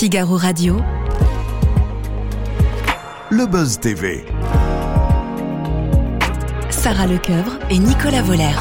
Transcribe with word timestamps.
Figaro 0.00 0.38
Radio. 0.38 0.78
Le 3.30 3.44
Buzz 3.44 3.78
TV. 3.80 4.24
Sarah 6.70 7.06
Lecoeuvre 7.06 7.58
et 7.68 7.78
Nicolas 7.78 8.22
Voller. 8.22 8.56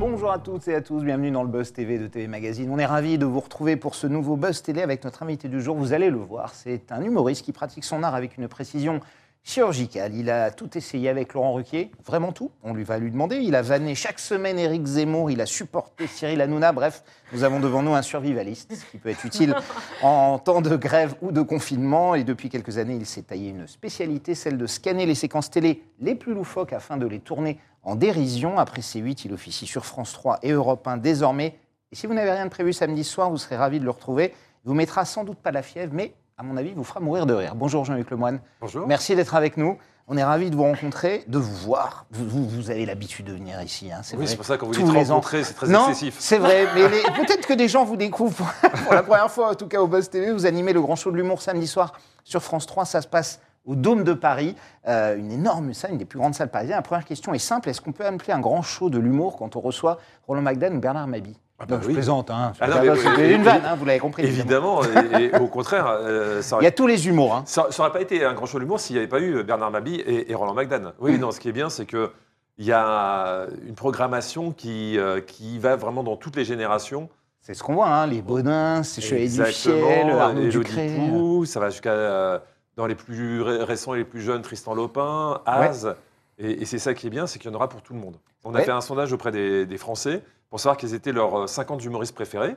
Bonjour 0.00 0.32
à 0.32 0.40
toutes 0.40 0.66
et 0.66 0.74
à 0.74 0.80
tous, 0.80 1.04
bienvenue 1.04 1.30
dans 1.30 1.44
le 1.44 1.48
Buzz 1.48 1.72
TV 1.72 1.96
de 1.96 2.08
TV 2.08 2.26
Magazine. 2.26 2.68
On 2.72 2.78
est 2.80 2.84
ravis 2.84 3.18
de 3.18 3.24
vous 3.24 3.38
retrouver 3.38 3.76
pour 3.76 3.94
ce 3.94 4.08
nouveau 4.08 4.34
Buzz 4.34 4.62
Télé 4.62 4.82
avec 4.82 5.04
notre 5.04 5.22
invité 5.22 5.46
du 5.46 5.62
jour. 5.62 5.76
Vous 5.76 5.92
allez 5.92 6.10
le 6.10 6.18
voir, 6.18 6.52
c'est 6.52 6.90
un 6.90 7.04
humoriste 7.04 7.44
qui 7.44 7.52
pratique 7.52 7.84
son 7.84 8.02
art 8.02 8.16
avec 8.16 8.36
une 8.36 8.48
précision 8.48 8.98
chirurgicale. 9.44 10.14
Il 10.14 10.30
a 10.30 10.50
tout 10.50 10.76
essayé 10.76 11.08
avec 11.08 11.34
Laurent 11.34 11.54
Ruquier, 11.54 11.90
vraiment 12.04 12.32
tout. 12.32 12.50
On 12.62 12.74
lui 12.74 12.84
va 12.84 12.98
lui 12.98 13.10
demander. 13.10 13.36
Il 13.36 13.54
a 13.54 13.62
vanné 13.62 13.94
chaque 13.94 14.18
semaine 14.18 14.58
Éric 14.58 14.86
Zemmour, 14.86 15.30
il 15.30 15.40
a 15.40 15.46
supporté 15.46 16.06
Cyril 16.06 16.40
Hanouna. 16.40 16.72
Bref, 16.72 17.02
nous 17.32 17.44
avons 17.44 17.60
devant 17.60 17.82
nous 17.82 17.94
un 17.94 18.02
survivaliste, 18.02 18.74
ce 18.74 18.84
qui 18.84 18.98
peut 18.98 19.08
être 19.08 19.24
utile 19.24 19.54
en 20.02 20.38
temps 20.38 20.60
de 20.60 20.76
grève 20.76 21.14
ou 21.22 21.32
de 21.32 21.42
confinement. 21.42 22.14
Et 22.14 22.24
depuis 22.24 22.48
quelques 22.48 22.78
années, 22.78 22.96
il 22.96 23.06
s'est 23.06 23.22
taillé 23.22 23.50
une 23.50 23.66
spécialité, 23.66 24.34
celle 24.34 24.58
de 24.58 24.66
scanner 24.66 25.06
les 25.06 25.14
séquences 25.14 25.50
télé 25.50 25.82
les 26.00 26.14
plus 26.14 26.34
loufoques 26.34 26.72
afin 26.72 26.96
de 26.96 27.06
les 27.06 27.20
tourner 27.20 27.58
en 27.82 27.96
dérision. 27.96 28.58
Après 28.58 28.80
C8, 28.80 29.22
il 29.24 29.32
officie 29.32 29.66
sur 29.66 29.84
France 29.84 30.12
3 30.12 30.38
et 30.42 30.52
Europe 30.52 30.86
1 30.86 30.98
désormais. 30.98 31.58
Et 31.90 31.96
si 31.96 32.06
vous 32.06 32.14
n'avez 32.14 32.30
rien 32.30 32.46
de 32.46 32.50
prévu 32.50 32.72
samedi 32.72 33.04
soir, 33.04 33.30
vous 33.30 33.36
serez 33.36 33.56
ravis 33.56 33.80
de 33.80 33.84
le 33.84 33.90
retrouver. 33.90 34.32
Il 34.64 34.68
vous 34.68 34.74
mettra 34.74 35.04
sans 35.04 35.24
doute 35.24 35.38
pas 35.38 35.50
la 35.50 35.62
fièvre, 35.62 35.92
mais 35.92 36.14
à 36.42 36.44
mon 36.44 36.56
avis, 36.56 36.72
vous 36.74 36.82
fera 36.82 36.98
mourir 36.98 37.24
de 37.24 37.34
rire. 37.34 37.54
Bonjour 37.54 37.84
Jean-Luc 37.84 38.10
Lemoine. 38.10 38.40
Bonjour. 38.60 38.84
Merci 38.88 39.14
d'être 39.14 39.36
avec 39.36 39.56
nous. 39.56 39.78
On 40.08 40.16
est 40.16 40.24
ravis 40.24 40.50
de 40.50 40.56
vous 40.56 40.64
rencontrer, 40.64 41.22
de 41.28 41.38
vous 41.38 41.54
voir. 41.54 42.04
Vous, 42.10 42.26
vous- 42.28 42.48
vous 42.48 42.70
avez 42.70 42.84
l'habitude 42.84 43.26
de 43.26 43.32
venir 43.32 43.62
ici. 43.62 43.92
Hein, 43.92 44.00
Oui, 44.10 44.16
vrai. 44.18 44.26
c'est 44.26 44.36
pour 44.36 44.44
ça 44.44 44.58
qu'on 44.58 44.66
vous 44.66 44.72
Tous 44.74 44.82
ans. 44.90 44.92
rencontrer, 44.92 45.44
c'est 45.44 45.54
très 45.54 45.68
non, 45.68 45.88
excessif. 45.88 46.16
C'est 46.18 46.38
vrai, 46.38 46.66
mais 46.74 46.88
les- 46.88 47.02
peut-être 47.24 47.46
que 47.46 47.52
des 47.52 47.68
gens 47.68 47.84
vous 47.84 47.96
découvrent 47.96 48.34
pour, 48.34 48.70
pour 48.84 48.94
la 48.94 49.04
première 49.04 49.30
fois, 49.30 49.52
en 49.52 49.54
tout 49.54 49.68
cas 49.68 49.80
au 49.80 49.86
Buzz 49.86 50.10
TV. 50.10 50.32
Vous 50.32 50.44
animez 50.44 50.72
le 50.72 50.80
grand 50.80 50.96
show 50.96 51.12
de 51.12 51.16
l'humour 51.16 51.40
samedi 51.40 51.68
soir 51.68 51.92
sur 52.24 52.42
France 52.42 52.66
3. 52.66 52.84
Ça 52.86 53.00
se 53.00 53.06
passe 53.06 53.38
au 53.64 53.76
Dôme 53.76 54.02
de 54.02 54.12
Paris, 54.12 54.56
euh, 54.88 55.16
une 55.16 55.30
énorme 55.30 55.72
salle, 55.72 55.92
une 55.92 55.98
des 55.98 56.04
plus 56.04 56.18
grandes 56.18 56.34
salles 56.34 56.50
parisiennes. 56.50 56.74
La 56.78 56.82
première 56.82 57.04
question 57.04 57.32
est 57.32 57.38
simple 57.38 57.68
est-ce 57.68 57.80
qu'on 57.80 57.92
peut 57.92 58.04
appeler 58.04 58.32
un 58.32 58.40
grand 58.40 58.62
show 58.62 58.90
de 58.90 58.98
l'humour 58.98 59.36
quand 59.36 59.54
on 59.54 59.60
reçoit 59.60 59.98
Roland 60.26 60.42
McDan 60.42 60.74
ou 60.74 60.80
Bernard 60.80 61.06
Mabie? 61.06 61.38
Ah 61.62 61.66
bah 61.66 61.76
Non, 61.76 61.82
Je 61.82 61.90
plaisante, 61.92 62.30
hein. 62.30 62.52
Ah 62.60 62.66
C'était 62.96 63.34
une 63.34 63.42
vanne, 63.42 63.62
hein, 63.64 63.76
vous 63.76 63.84
l'avez 63.84 63.98
compris. 64.00 64.24
Évidemment, 64.24 64.82
et, 64.84 65.24
et 65.26 65.34
au 65.38 65.46
contraire, 65.46 65.86
euh, 65.88 66.42
ça 66.42 66.58
Il 66.60 66.64
y 66.64 66.66
a 66.66 66.72
tous 66.72 66.86
les 66.86 67.08
humours. 67.08 67.34
Hein. 67.34 67.42
ça, 67.46 67.68
ça 67.70 67.82
aurait 67.82 67.92
pas 67.92 68.00
été 68.00 68.24
un 68.24 68.34
grand 68.34 68.46
show 68.46 68.58
l'humour 68.58 68.80
s'il 68.80 68.94
n'y 68.94 68.98
avait 68.98 69.08
pas 69.08 69.20
eu 69.20 69.42
Bernard 69.44 69.70
Mabie 69.70 69.94
et, 69.96 70.30
et 70.30 70.34
Roland 70.34 70.54
McDan. 70.54 70.92
Oui, 70.98 71.18
non, 71.18 71.30
ce 71.30 71.40
qui 71.40 71.48
est 71.48 71.52
bien, 71.52 71.70
c'est 71.70 71.86
que 71.86 72.10
il 72.58 72.66
y 72.66 72.72
a 72.72 73.46
une 73.66 73.74
programmation 73.74 74.52
qui, 74.52 74.98
euh, 74.98 75.20
qui 75.20 75.58
va 75.58 75.76
vraiment 75.76 76.02
dans 76.02 76.16
toutes 76.16 76.36
les 76.36 76.44
générations. 76.44 77.08
C'est 77.40 77.54
ce 77.54 77.62
qu'on 77.62 77.74
voit, 77.74 77.88
hein, 77.88 78.06
les 78.06 78.22
Baudins, 78.22 78.82
c'est 78.82 79.00
Chevalier 79.00 79.28
du 79.28 79.42
Fiel, 79.44 80.10
Arnaud 80.10 80.48
Ducré. 80.48 80.94
Pou, 80.96 81.44
ça 81.46 81.60
va 81.60 81.70
jusqu'à 81.70 81.90
euh, 81.90 82.38
dans 82.76 82.86
les 82.86 82.94
plus 82.94 83.40
ré- 83.42 83.64
récents 83.64 83.94
et 83.94 83.98
les 83.98 84.04
plus 84.04 84.20
jeunes, 84.20 84.42
Tristan 84.42 84.74
Lopin, 84.74 85.40
Az. 85.46 85.94
Et, 86.38 86.62
et 86.62 86.64
c'est 86.66 86.78
ça 86.78 86.94
qui 86.94 87.06
est 87.06 87.10
bien, 87.10 87.26
c'est 87.26 87.38
qu'il 87.38 87.50
y 87.50 87.52
en 87.52 87.56
aura 87.56 87.68
pour 87.68 87.82
tout 87.82 87.94
le 87.94 88.00
monde. 88.00 88.16
On 88.44 88.54
a 88.54 88.60
fait 88.60 88.70
un 88.70 88.80
sondage 88.80 89.12
auprès 89.12 89.30
des, 89.32 89.64
des 89.66 89.78
Français 89.78 90.22
pour 90.52 90.60
savoir 90.60 90.76
quels 90.76 90.92
étaient 90.92 91.12
leurs 91.12 91.34
euh, 91.34 91.46
50 91.46 91.82
humoristes 91.82 92.14
préférés. 92.14 92.56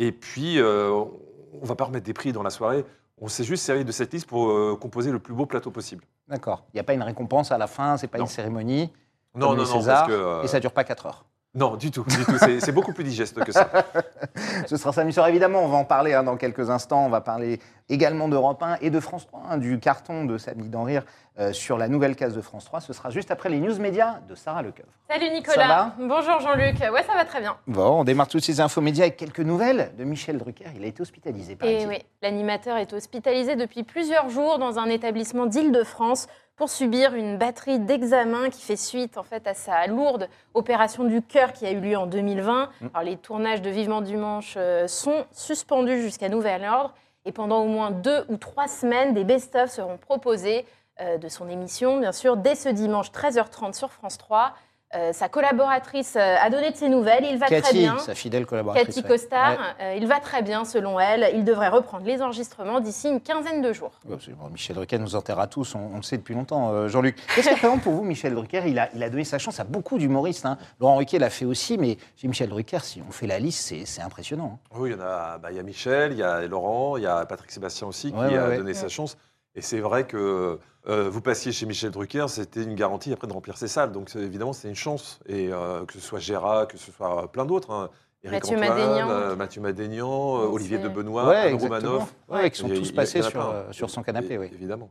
Et 0.00 0.10
puis, 0.10 0.58
euh, 0.58 0.90
on 0.90 1.60
ne 1.62 1.66
va 1.66 1.76
pas 1.76 1.84
remettre 1.84 2.04
des 2.04 2.12
prix 2.12 2.32
dans 2.32 2.42
la 2.42 2.50
soirée. 2.50 2.84
On 3.20 3.28
s'est 3.28 3.44
juste 3.44 3.62
servi 3.64 3.84
de 3.84 3.92
cette 3.92 4.12
liste 4.12 4.26
pour 4.26 4.50
euh, 4.50 4.76
composer 4.78 5.12
le 5.12 5.20
plus 5.20 5.32
beau 5.32 5.46
plateau 5.46 5.70
possible. 5.70 6.02
D'accord. 6.26 6.64
Il 6.74 6.76
n'y 6.76 6.80
a 6.80 6.82
pas 6.82 6.92
une 6.94 7.04
récompense 7.04 7.52
à 7.52 7.58
la 7.58 7.68
fin, 7.68 7.96
c'est 7.98 8.08
pas 8.08 8.18
Non. 8.18 8.24
une 8.24 8.30
cérémonie. 8.30 8.92
Non, 9.36 9.50
non, 9.50 9.58
non, 9.58 9.64
Césars, 9.64 10.06
parce 10.06 10.08
que. 10.08 10.12
euh, 10.12 10.42
Et 10.42 10.48
ça 10.48 10.58
dure 10.58 10.72
pas 10.72 10.82
4 10.82 11.06
heures. 11.06 11.24
Non, 11.56 11.76
du 11.76 11.90
tout, 11.90 12.04
du 12.04 12.24
tout. 12.24 12.36
C'est 12.60 12.72
beaucoup 12.72 12.92
plus 12.92 13.02
digeste 13.02 13.42
que 13.42 13.50
ça. 13.50 13.70
Ce 14.66 14.76
sera 14.76 14.92
samedi 14.92 15.14
soir, 15.14 15.26
évidemment. 15.28 15.60
On 15.64 15.68
va 15.68 15.78
en 15.78 15.84
parler 15.84 16.12
hein, 16.12 16.22
dans 16.22 16.36
quelques 16.36 16.68
instants. 16.68 17.06
On 17.06 17.08
va 17.08 17.22
parler 17.22 17.60
également 17.88 18.28
d'Europe 18.28 18.62
1 18.62 18.76
et 18.82 18.90
de 18.90 19.00
France 19.00 19.26
3, 19.26 19.42
hein, 19.50 19.56
du 19.56 19.78
carton 19.78 20.26
de 20.26 20.36
Samedi 20.36 20.68
d'en 20.68 20.82
rire 20.82 21.04
euh, 21.38 21.52
sur 21.54 21.78
la 21.78 21.88
nouvelle 21.88 22.14
case 22.14 22.34
de 22.34 22.42
France 22.42 22.66
3. 22.66 22.80
Ce 22.82 22.92
sera 22.92 23.08
juste 23.08 23.30
après 23.30 23.48
les 23.48 23.58
news 23.58 23.78
médias 23.78 24.16
de 24.28 24.34
Sarah 24.34 24.60
Lecoeuvre. 24.60 24.88
Salut 25.08 25.26
Ça 25.28 25.32
Nicolas. 25.32 25.66
va? 25.68 25.94
Bonjour 25.98 26.40
Jean-Luc. 26.40 26.78
Ouais, 26.92 27.04
ça 27.04 27.14
va 27.14 27.24
très 27.24 27.40
bien. 27.40 27.56
Bon, 27.66 28.00
on 28.00 28.04
démarre 28.04 28.28
toutes 28.28 28.44
ces 28.44 28.60
infos 28.60 28.82
médias 28.82 29.04
avec 29.04 29.16
quelques 29.16 29.40
nouvelles 29.40 29.92
de 29.96 30.04
Michel 30.04 30.36
Drucker. 30.36 30.66
Il 30.76 30.84
a 30.84 30.88
été 30.88 31.00
hospitalisé, 31.00 31.56
par 31.56 31.68
Et 31.68 31.86
oui, 31.86 32.04
l'animateur 32.22 32.76
est 32.76 32.92
hospitalisé 32.92 33.56
depuis 33.56 33.82
plusieurs 33.82 34.28
jours 34.28 34.58
dans 34.58 34.78
un 34.78 34.86
établissement 34.86 35.46
d'Île-de-France 35.46 36.26
pour 36.56 36.70
subir 36.70 37.14
une 37.14 37.36
batterie 37.36 37.78
d'examens 37.78 38.48
qui 38.48 38.62
fait 38.62 38.76
suite 38.76 39.18
en 39.18 39.22
fait 39.22 39.46
à 39.46 39.54
sa 39.54 39.86
lourde 39.86 40.28
opération 40.54 41.04
du 41.04 41.22
cœur 41.22 41.52
qui 41.52 41.66
a 41.66 41.70
eu 41.70 41.80
lieu 41.80 41.96
en 41.96 42.06
2020. 42.06 42.70
Mm. 42.80 42.86
Alors 42.94 43.08
les 43.08 43.16
tournages 43.16 43.62
de 43.62 43.70
Vivement 43.70 44.00
Dimanche 44.00 44.54
euh, 44.56 44.88
sont 44.88 45.26
suspendus 45.32 46.00
jusqu'à 46.00 46.28
nouvel 46.28 46.64
ordre 46.64 46.94
et 47.26 47.32
pendant 47.32 47.62
au 47.62 47.66
moins 47.66 47.90
deux 47.90 48.24
ou 48.28 48.36
trois 48.36 48.68
semaines, 48.68 49.12
des 49.12 49.24
best-of 49.24 49.70
seront 49.70 49.98
proposés 49.98 50.64
euh, 51.00 51.18
de 51.18 51.28
son 51.28 51.48
émission, 51.48 52.00
bien 52.00 52.12
sûr, 52.12 52.38
dès 52.38 52.54
ce 52.54 52.70
dimanche 52.70 53.10
13h30 53.10 53.74
sur 53.74 53.92
France 53.92 54.16
3. 54.16 54.54
Euh, 54.94 55.12
sa 55.12 55.28
collaboratrice 55.28 56.14
euh, 56.14 56.36
a 56.40 56.48
donné 56.48 56.70
de 56.70 56.76
ses 56.76 56.88
nouvelles, 56.88 57.24
il 57.28 57.38
va 57.38 57.46
très 57.46 57.60
Cathy, 57.60 57.78
bien. 57.80 57.98
sa 57.98 58.14
fidèle 58.14 58.46
collaboratrice. 58.46 58.86
Cathy 58.94 59.00
ouais. 59.00 59.08
Costard, 59.08 59.50
Ouais. 59.50 59.84
euh, 59.84 59.94
il 59.96 60.06
va 60.06 60.20
très 60.20 60.42
bien 60.42 60.64
selon 60.64 61.00
elle. 61.00 61.28
Il 61.34 61.44
devrait 61.44 61.68
reprendre 61.68 62.06
les 62.06 62.22
enregistrements 62.22 62.78
d'ici 62.78 63.08
une 63.08 63.20
quinzaine 63.20 63.62
de 63.62 63.72
jours. 63.72 63.90
Absolument. 64.10 64.48
Michel 64.48 64.76
Drucker 64.76 64.98
nous 64.98 65.16
enterra 65.16 65.48
tous, 65.48 65.74
on, 65.74 65.90
on 65.92 65.96
le 65.96 66.02
sait 66.02 66.16
depuis 66.18 66.34
longtemps, 66.36 66.70
euh, 66.72 66.86
Jean-Luc. 66.88 67.16
Qu'est-ce 67.34 67.48
que 67.48 67.54
représente 67.54 67.82
pour 67.82 67.94
vous, 67.94 68.04
Michel 68.04 68.32
Drucker 68.34 68.62
il 68.66 68.78
a, 68.78 68.88
il 68.94 69.02
a 69.02 69.10
donné 69.10 69.24
sa 69.24 69.38
chance 69.38 69.58
à 69.58 69.64
beaucoup 69.64 69.98
d'humoristes. 69.98 70.46
hein. 70.46 70.56
Laurent 70.80 70.96
Ruquier 70.96 71.18
l'a 71.18 71.30
fait 71.30 71.44
aussi, 71.46 71.78
mais 71.78 71.98
chez 72.16 72.28
Michel 72.28 72.48
Drucker, 72.48 72.78
si 72.82 73.02
on 73.06 73.10
fait 73.10 73.26
la 73.26 73.40
liste, 73.40 73.66
c'est- 73.84 74.00
impressionnant. 74.00 74.60
hein. 74.72 74.76
Oui, 74.78 74.90
il 74.90 74.92
y 74.96 74.96
en 74.96 75.04
a, 75.04 75.38
bah, 75.38 75.48
il 75.50 75.56
y 75.56 75.60
a 75.60 75.64
Michel, 75.64 76.12
il 76.12 76.18
y 76.18 76.22
a 76.22 76.42
Laurent, 76.46 76.96
il 76.96 77.02
y 77.02 77.06
a 77.06 77.26
Patrick 77.26 77.50
Sébastien 77.50 77.88
aussi 77.88 78.12
qui 78.12 78.18
Ouais, 78.18 78.38
a 78.38 78.48
ouais. 78.48 78.56
donné 78.58 78.72
sa 78.72 78.88
chance. 78.88 79.16
Et 79.56 79.62
c'est 79.62 79.80
vrai 79.80 80.06
que 80.06 80.58
euh, 80.88 81.08
vous 81.10 81.20
passiez 81.20 81.50
chez 81.50 81.66
Michel 81.66 81.90
Drucker, 81.90 82.26
c'était 82.28 82.62
une 82.62 82.74
garantie 82.74 83.12
après 83.12 83.26
de 83.26 83.32
remplir 83.32 83.56
ses 83.56 83.68
salles. 83.68 83.90
Donc 83.92 84.14
évidemment, 84.14 84.52
c'est 84.52 84.68
une 84.68 84.74
chance. 84.76 85.18
Et 85.26 85.48
euh, 85.52 85.84
que 85.86 85.94
ce 85.94 86.00
soit 86.00 86.18
Gérard, 86.20 86.68
que 86.68 86.76
ce 86.78 86.92
soit 86.92 87.30
plein 87.32 87.44
d'autres. 87.46 87.70
hein. 87.72 87.90
Mathieu 88.24 88.56
Antoine, 88.56 88.70
Madénian. 88.70 89.08
euh, 89.10 89.36
Mathieu 89.36 89.60
Madénian, 89.60 90.08
euh, 90.40 90.46
Olivier 90.48 90.78
de 90.78 90.88
Benoît, 90.88 91.32
Anne 91.32 91.54
Romanoff. 91.54 92.12
Ouais, 92.28 92.50
qui 92.50 92.58
sont 92.58 92.68
tous 92.68 92.90
passés 92.90 93.22
sur, 93.22 93.30
plein. 93.30 93.46
euh, 93.50 93.62
sur 93.72 93.88
son 93.88 94.02
canapé, 94.02 94.36
oui. 94.36 94.50
Évidemment. 94.52 94.90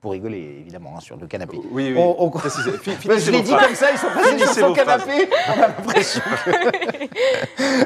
Pour 0.00 0.12
rigoler, 0.12 0.58
évidemment, 0.60 0.94
hein, 0.96 1.00
sur 1.00 1.16
le 1.16 1.26
canapé. 1.26 1.58
Oui, 1.72 1.92
oui. 1.92 1.98
On- 1.98 2.26
on- 2.26 2.32
je 3.18 3.30
l'ai 3.32 3.42
dit 3.42 3.50
comme 3.50 3.74
ça, 3.74 3.90
ils 3.90 3.98
sont 3.98 4.06
passés 4.14 4.38
sur 4.38 4.54
son 4.54 4.72
canapé. 4.72 5.28
On 5.48 5.52
a 5.62 5.66
l'impression 5.68 6.20
que... 6.44 6.50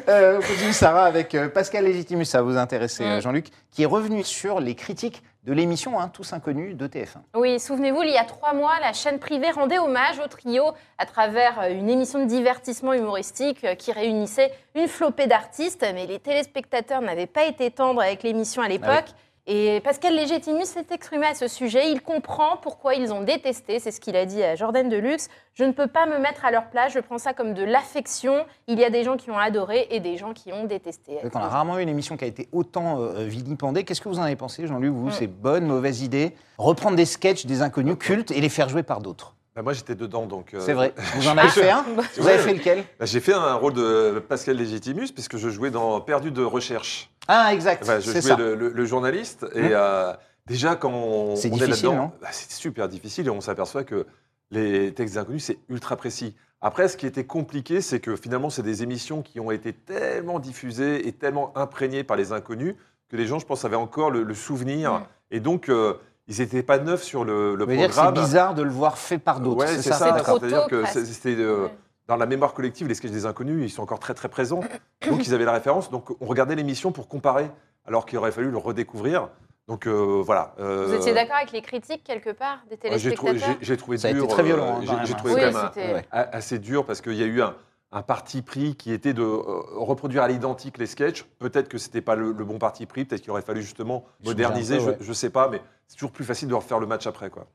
Euh, 0.09 0.39
on 0.39 0.41
continue, 0.47 0.73
Sarah, 0.73 1.05
avec 1.05 1.37
Pascal 1.55 1.85
Légitimus, 1.85 2.25
ça 2.25 2.43
vous 2.43 2.57
intéresser, 2.57 3.05
Mm. 3.05 3.21
Jean-Luc, 3.21 3.47
qui 3.71 3.83
est 3.85 3.87
revenu 3.87 4.25
sur 4.25 4.61
les 4.61 4.75
critiques 4.75 5.23
de 5.45 5.53
l'émission 5.53 5.99
hein, 5.99 6.09
Tous 6.13 6.33
Inconnus 6.33 6.77
de 6.77 6.87
TF1. 6.87 7.19
Oui, 7.35 7.59
souvenez-vous, 7.59 8.03
il 8.03 8.11
y 8.11 8.19
a 8.19 8.25
trois 8.25 8.53
mois, 8.53 8.79
la 8.81 8.93
chaîne 8.93 9.19
privée 9.19 9.51
rendait 9.51 9.79
hommage 9.79 10.19
au 10.19 10.29
trio 10.29 10.65
à 10.99 11.07
travers 11.07 11.61
euh, 11.61 11.71
une 11.71 11.89
émission 11.89 12.19
de 12.19 12.27
divertissement 12.27 12.93
humoristique 12.93 13.65
euh, 13.65 13.75
qui 13.75 13.93
réunissait 13.93 14.53
une 14.75 14.87
flopée 14.87 15.27
d'artistes, 15.27 15.87
mais 15.95 16.07
les 16.07 16.19
téléspectateurs 16.19 17.01
n'avaient 17.01 17.27
pas 17.27 17.45
été 17.45 17.71
tendres 17.71 18.03
avec 18.03 18.23
l'émission 18.23 18.63
à 18.63 18.69
l'époque. 18.69 19.07
Et 19.47 19.81
Pascal 19.81 20.15
Légitimus 20.15 20.65
s'est 20.67 20.87
exprimé 20.91 21.27
à 21.27 21.35
ce 21.35 21.49
sujet. 21.49 21.91
Il 21.91 22.03
comprend 22.03 22.57
pourquoi 22.63 22.95
ils 22.95 23.13
ont 23.13 23.23
détesté. 23.23 23.81
C'est 23.81 23.91
ce 23.91 24.01
qu'il 24.01 24.15
a 24.15 24.25
dit 24.27 24.43
à 24.43 24.55
Jordan 24.55 24.89
Deluxe. 24.89 25.29
Je 25.55 25.65
ne 25.65 25.73
peux 25.73 25.87
pas 25.87 26.07
me 26.07 26.19
mettre 26.19 26.45
à 26.45 26.51
leur 26.51 26.69
place. 26.71 26.93
Je 26.93 27.01
prends 27.01 27.19
ça 27.19 27.33
comme 27.33 27.55
de 27.55 27.65
l'affection. 27.65 28.45
Il 28.69 28.79
y 28.79 28.85
a 28.85 28.91
des 28.91 29.03
gens 29.03 29.17
qui 29.17 29.31
ont 29.31 29.39
adoré 29.39 29.89
et 29.91 29.99
des 30.01 30.17
gens 30.17 30.33
qui 30.35 30.53
ont 30.53 30.65
détesté. 30.65 31.17
Vrai 31.17 31.31
qu'on 31.31 31.39
a 31.41 31.49
rarement 31.49 31.79
eu 31.79 31.83
une 31.83 31.89
émission 31.89 32.17
qui 32.17 32.25
a 32.25 32.29
été 32.29 32.49
autant 32.53 33.01
euh, 33.01 33.25
vilipendée. 33.25 33.85
Qu'est-ce 33.85 34.01
que 34.01 34.09
vous 34.09 34.19
en 34.19 34.23
avez 34.23 34.37
pensé, 34.37 34.67
Jean-Luc? 34.67 34.93
Vous, 34.93 35.09
Mm. 35.09 35.13
c'est 35.13 35.27
bonne, 35.27 35.67
mauvaise 35.67 36.03
idée 36.03 36.35
Reprendre 36.59 36.97
des 36.97 37.07
sketchs 37.07 37.47
des 37.47 37.63
inconnus 37.63 37.97
cultes 37.99 38.31
et 38.31 38.41
les 38.41 38.49
faire 38.51 38.69
jouer 38.69 38.83
par 38.83 39.01
d'autres. 39.01 39.35
Bah, 39.57 39.63
moi, 39.63 39.73
j'étais 39.73 39.95
dedans, 39.95 40.27
donc. 40.27 40.55
euh, 40.55 40.61
C'est 40.61 40.73
vrai. 40.75 40.95
Vous 41.17 41.29
en 41.29 41.37
avez 41.37 41.49
fait 41.49 41.71
un? 41.71 41.85
Vous 42.17 42.29
avez 42.29 42.39
fait 42.39 42.55
lequel? 42.55 42.85
Bah, 42.99 43.07
J'ai 43.07 43.21
fait 43.21 43.33
un 43.33 43.55
rôle 43.55 43.73
de 43.75 44.23
Pascal 44.29 44.57
Légitimus, 44.57 45.09
puisque 45.13 45.37
je 45.39 45.49
jouais 45.49 45.71
dans 45.71 46.01
Perdu 46.01 46.31
de 46.31 46.43
recherche. 46.43 47.11
Ah, 47.29 47.53
exact. 47.53 47.85
Je 47.85 48.01
c'est 48.01 48.13
jouais 48.13 48.21
ça. 48.23 48.37
le, 48.37 48.55
le- 48.55 48.69
le 48.71 48.85
journaliste. 48.87 49.47
Et 49.55 49.61
Mmh. 49.63 49.73
euh, 49.73 50.13
déjà, 50.47 50.77
quand 50.77 50.91
on, 50.93 51.37
C'est 51.37 51.51
on 51.51 51.57
est 51.57 51.59
difficile, 51.67 51.89
là-dedans, 51.89 52.13
bah, 52.23 52.29
c'est 52.31 52.51
super 52.53 52.89
difficile 52.89 53.27
et 53.27 53.31
on 53.31 53.41
s'aperçoit 53.41 53.85
que 53.85 54.07
les 54.53 54.93
textes 54.95 55.17
inconnus, 55.17 55.45
c'est 55.45 55.59
ultra 55.69 55.97
précis. 55.97 56.35
Après, 56.61 56.89
ce 56.89 56.97
qui 56.97 57.07
était 57.07 57.25
compliqué, 57.25 57.81
c'est 57.81 58.01
que 58.01 58.17
finalement, 58.17 58.51
c'est 58.51 58.63
des 58.63 58.83
émissions 58.83 59.23
qui 59.23 59.41
ont 59.41 59.51
été 59.51 59.73
tellement 59.73 60.39
diffusées 60.39 61.09
et 61.09 61.13
tellement 61.13 61.57
imprégnées 61.57 62.05
par 62.05 62.17
les 62.17 62.33
inconnus 62.33 62.75
que 63.09 63.17
les 63.17 63.27
gens, 63.27 63.39
je 63.39 63.47
pense, 63.47 63.65
avaient 63.65 63.77
encore 63.77 64.11
le, 64.11 64.23
le 64.23 64.35
souvenir. 64.35 64.93
Mm. 64.93 65.03
Et 65.33 65.41
donc, 65.41 65.69
euh, 65.69 65.95
ils 66.31 66.39
n'étaient 66.39 66.63
pas 66.63 66.79
neufs 66.79 67.03
sur 67.03 67.25
le, 67.25 67.55
le 67.57 67.67
que 67.67 67.73
c'est 67.77 67.89
programme. 67.89 68.15
bizarre 68.15 68.55
de 68.55 68.63
le 68.63 68.71
voir 68.71 68.97
fait 68.97 69.19
par 69.19 69.41
d'autres, 69.41 69.61
Ouais, 69.61 69.67
c'est 69.67 69.83
ça, 69.83 69.95
ça. 69.97 70.17
C'est-à-dire 70.25 70.67
que 70.69 70.85
c'était 70.87 71.35
euh, 71.37 71.65
Ouais. 71.65 71.75
dans 72.07 72.17
la 72.17 72.27
mémoire 72.27 72.55
collective, 72.55 72.87
les 72.89 72.95
sketchs 72.95 73.11
des 73.11 73.27
inconnus, 73.27 73.65
ils 73.65 73.71
sont 73.71 73.83
encore 73.83 73.99
très 73.99 74.15
très 74.15 74.29
présents. 74.29 74.61
Donc 75.09 75.27
ils 75.27 75.35
avaient 75.35 75.45
la 75.45 75.53
référence. 75.53 75.91
Donc 75.91 76.11
on 76.21 76.27
regardait 76.27 76.55
l'émission 76.55 76.93
pour 76.93 77.09
comparer, 77.09 77.51
alors 77.87 78.07
qu'il 78.07 78.17
aurait 78.19 78.33
fallu 78.33 78.51
le 78.51 78.59
redécouvrir. 78.59 79.29
Donc 79.69 79.87
euh, 79.87 80.23
voilà. 80.25 80.55
euh, 80.61 80.87
Vous 80.89 80.95
étiez 80.95 81.13
d'accord 81.15 81.37
avec 81.37 81.53
les 81.53 81.63
critiques 81.63 82.03
quelque 82.05 82.31
part 82.31 82.59
des 82.71 82.77
ouais, 82.91 82.99
J'ai 82.99 83.13
trouvé, 83.15 83.33
téléspectateurs 83.33 83.59
j'ai- 83.61 83.77
trouvé 83.77 83.99
Ça 83.99 84.09
a 84.09 84.11
été 84.13 84.19
dur. 84.21 84.29
très 84.29 84.43
violent, 84.45 84.65
euh, 84.65 84.93
hein, 84.93 85.03
j'ai- 85.05 85.13
hein. 85.13 85.17
trouvé 85.17 85.35
Oui, 85.35 85.41
quand 85.41 85.47
même 85.47 85.57
un- 85.57 85.71
c'était- 85.75 85.95
Ouais. 85.95 86.05
a- 86.11 86.37
assez 86.37 86.59
dur 86.59 86.85
parce 86.85 87.01
qu'il 87.01 87.15
y 87.15 87.23
a 87.23 87.27
eu 87.27 87.43
un, 87.43 87.55
un 87.93 88.03
parti 88.03 88.43
pris 88.43 88.77
qui 88.77 88.93
était 88.93 89.15
de 89.15 89.23
euh, 89.23 89.63
reproduire 89.75 90.23
à 90.23 90.29
l'identique 90.29 90.79
les 90.79 90.87
sketchs. 90.87 91.25
Peut-être 91.39 91.69
que 91.69 91.79
c'était 91.79 92.01
pas 92.01 92.15
le, 92.15 92.33
le 92.33 92.45
bon 92.45 92.59
parti 92.59 92.87
pris, 92.87 93.05
peut-être 93.05 93.23
qu'il 93.23 93.31
aurait 93.31 93.43
fallu 93.43 93.63
justement 93.63 94.05
moderniser, 94.25 94.77
un 94.77 94.79
peu, 94.79 94.85
ouais. 94.91 94.97
je, 95.01 95.05
je 95.05 95.13
sais 95.13 95.31
pas, 95.31 95.49
mais 95.49 95.61
c'est 95.89 95.97
toujours 95.97 96.13
plus 96.13 96.25
facile 96.25 96.49
de 96.49 96.55
refaire 96.55 96.79
le 96.79 96.87
match 96.87 97.07
après. 97.07 97.31
Quoi. 97.31 97.47